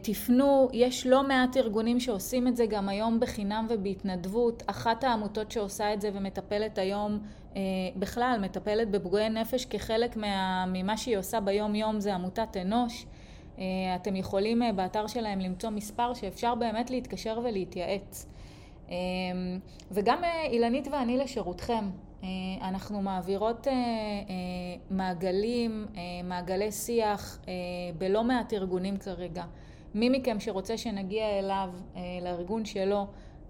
תפנו, 0.03 0.69
יש 0.73 1.07
לא 1.07 1.23
מעט 1.23 1.57
ארגונים 1.57 2.01
שעושים 2.01 2.49
את 2.49 2.57
זה 2.57 2.67
גם 2.67 2.89
היום 2.89 3.21
בחינם 3.21 3.67
ובהתנדבות. 3.71 4.63
אחת 4.67 5.05
העמותות 5.05 5.51
שעושה 5.51 5.95
את 5.95 6.01
זה 6.01 6.11
ומטפלת 6.15 6.79
היום, 6.79 7.19
אה, 7.57 7.61
בכלל, 7.97 8.39
מטפלת 8.43 8.91
בפגועי 8.91 9.29
נפש 9.29 9.65
כחלק 9.65 10.17
מה, 10.17 10.65
ממה 10.69 10.97
שהיא 10.97 11.19
עושה 11.19 11.41
ביום 11.41 11.75
יום 11.75 12.01
זה 12.01 12.15
עמותת 12.15 12.57
אנוש. 12.57 13.07
אה, 13.59 13.65
אתם 13.97 14.17
יכולים 14.17 14.63
באתר 14.77 15.07
שלהם 15.07 15.41
למצוא 15.41 15.71
מספר 15.71 16.15
שאפשר 16.15 16.55
באמת 16.55 16.91
להתקשר 16.91 17.41
ולהתייעץ. 17.45 18.27
וגם 19.91 20.23
אילנית 20.51 20.89
ואני 20.93 21.17
לשירותכם. 21.17 21.91
אנחנו 22.63 23.03
מעבירות 23.03 23.67
מעגלים, 24.91 25.87
מעגלי 26.25 26.73
שיח 26.73 27.39
בלא 27.99 28.25
מעט 28.25 28.53
ארגונים 28.53 28.97
כרגע. 28.97 29.45
מי 29.95 30.09
מכם 30.09 30.41
שרוצה 30.41 30.77
שנגיע 30.77 31.39
אליו, 31.39 31.71
אה, 31.97 32.01
לארגון 32.23 32.65
שלו, 32.65 33.07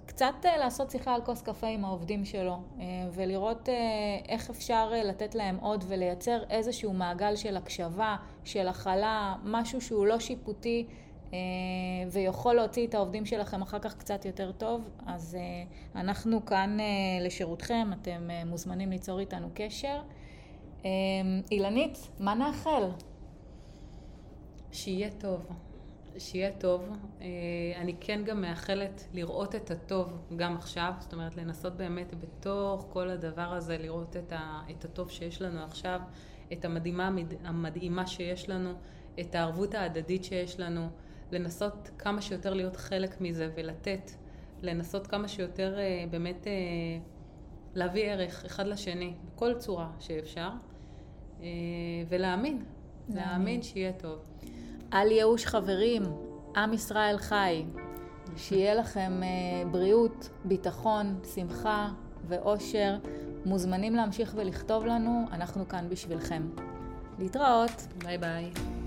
קצת 0.07 0.35
אה, 0.45 0.59
לעשות 0.59 0.91
שיחה 0.91 1.15
על 1.15 1.23
כוס 1.23 1.43
קפה 1.43 1.67
עם 1.67 1.85
העובדים 1.85 2.25
שלו 2.25 2.59
אה, 2.81 2.85
ולראות 3.13 3.69
איך 4.29 4.51
אפשר 4.51 4.93
לתת 5.05 5.35
להם 5.35 5.57
עוד 5.61 5.85
ולייצר 5.89 6.43
איזשהו 6.51 6.93
מעגל 6.93 7.37
של 7.37 7.57
הקשבה, 7.57 8.17
של 8.45 8.69
הכלה, 8.69 9.35
משהו 9.45 9.81
שהוא 9.81 10.07
לא 10.07 10.19
שיפוטי 10.19 10.87
ויכול 12.11 12.55
להוציא 12.55 12.87
את 12.87 12.95
העובדים 12.95 13.27
שלכם 13.27 13.63
אחר 13.63 13.79
כך 13.79 13.97
קצת 13.97 14.25
יותר 14.25 14.53
טוב, 14.53 14.89
אז 15.07 15.39
אנחנו 15.95 16.45
כאן 16.45 16.77
לשירותכם, 17.21 17.91
אתם 17.93 18.29
מוזמנים 18.47 18.91
ליצור 18.91 19.21
איתנו 19.21 19.49
קשר. 19.55 20.01
אילנית, 21.51 22.09
מה 22.21 22.35
נאחל? 22.35 22.83
שיהיה 24.73 25.11
טוב. 25.11 25.68
שיהיה 26.19 26.53
טוב. 26.53 26.89
אה, 27.21 27.27
אני 27.77 27.95
כן 28.01 28.25
גם 28.25 28.41
מאחלת 28.41 29.09
לראות 29.13 29.55
את 29.55 29.71
הטוב 29.71 30.27
גם 30.37 30.57
עכשיו, 30.57 30.93
זאת 31.01 31.13
אומרת 31.13 31.37
לנסות 31.37 31.77
באמת 31.77 32.15
בתוך 32.15 32.87
כל 32.89 33.11
הדבר 33.11 33.53
הזה 33.53 33.79
לראות 33.79 34.17
את, 34.17 34.33
ה, 34.33 34.63
את 34.71 34.85
הטוב 34.85 35.11
שיש 35.11 35.43
לנו 35.43 35.65
עכשיו, 35.65 36.01
את 36.53 36.65
המדהימה 36.65 37.11
המדהימה 37.45 38.07
שיש 38.07 38.49
לנו, 38.49 38.73
את 39.21 39.35
הערבות 39.35 39.75
ההדדית 39.75 40.25
שיש 40.25 40.61
לנו, 40.61 40.89
לנסות 41.33 41.91
כמה 41.99 42.23
שיותר 42.23 42.55
להיות 42.55 42.77
חלק 42.77 43.21
מזה 43.21 43.51
ולתת, 43.57 44.11
לנסות 44.63 45.07
כמה 45.07 45.29
שיותר 45.29 45.79
אה, 45.79 46.05
באמת 46.11 46.47
אה, 46.47 46.53
להביא 47.75 48.05
ערך 48.05 48.45
אחד 48.45 48.67
לשני 48.67 49.15
בכל 49.35 49.55
צורה 49.59 49.91
שאפשר, 50.01 50.49
ולהאמין, 52.09 52.65
להאמין 53.09 53.63
שיהיה 53.63 53.93
טוב. 53.93 54.19
אל 54.93 55.13
ייאוש 55.13 55.47
חברים, 55.47 56.03
עם 56.57 56.73
ישראל 56.73 57.19
חי. 57.19 57.65
שיהיה 58.37 58.75
לכם 58.75 59.21
uh, 59.21 59.69
בריאות, 59.69 60.29
ביטחון, 60.45 61.19
שמחה 61.35 61.89
ואושר. 62.29 62.97
מוזמנים 63.47 63.95
להמשיך 63.95 64.33
ולכתוב 64.37 64.87
לנו, 64.87 65.27
אנחנו 65.33 65.69
כאן 65.69 65.89
בשבילכם. 65.89 66.43
להתראות. 67.19 67.87
ביי 68.05 68.19
ביי. 68.19 68.78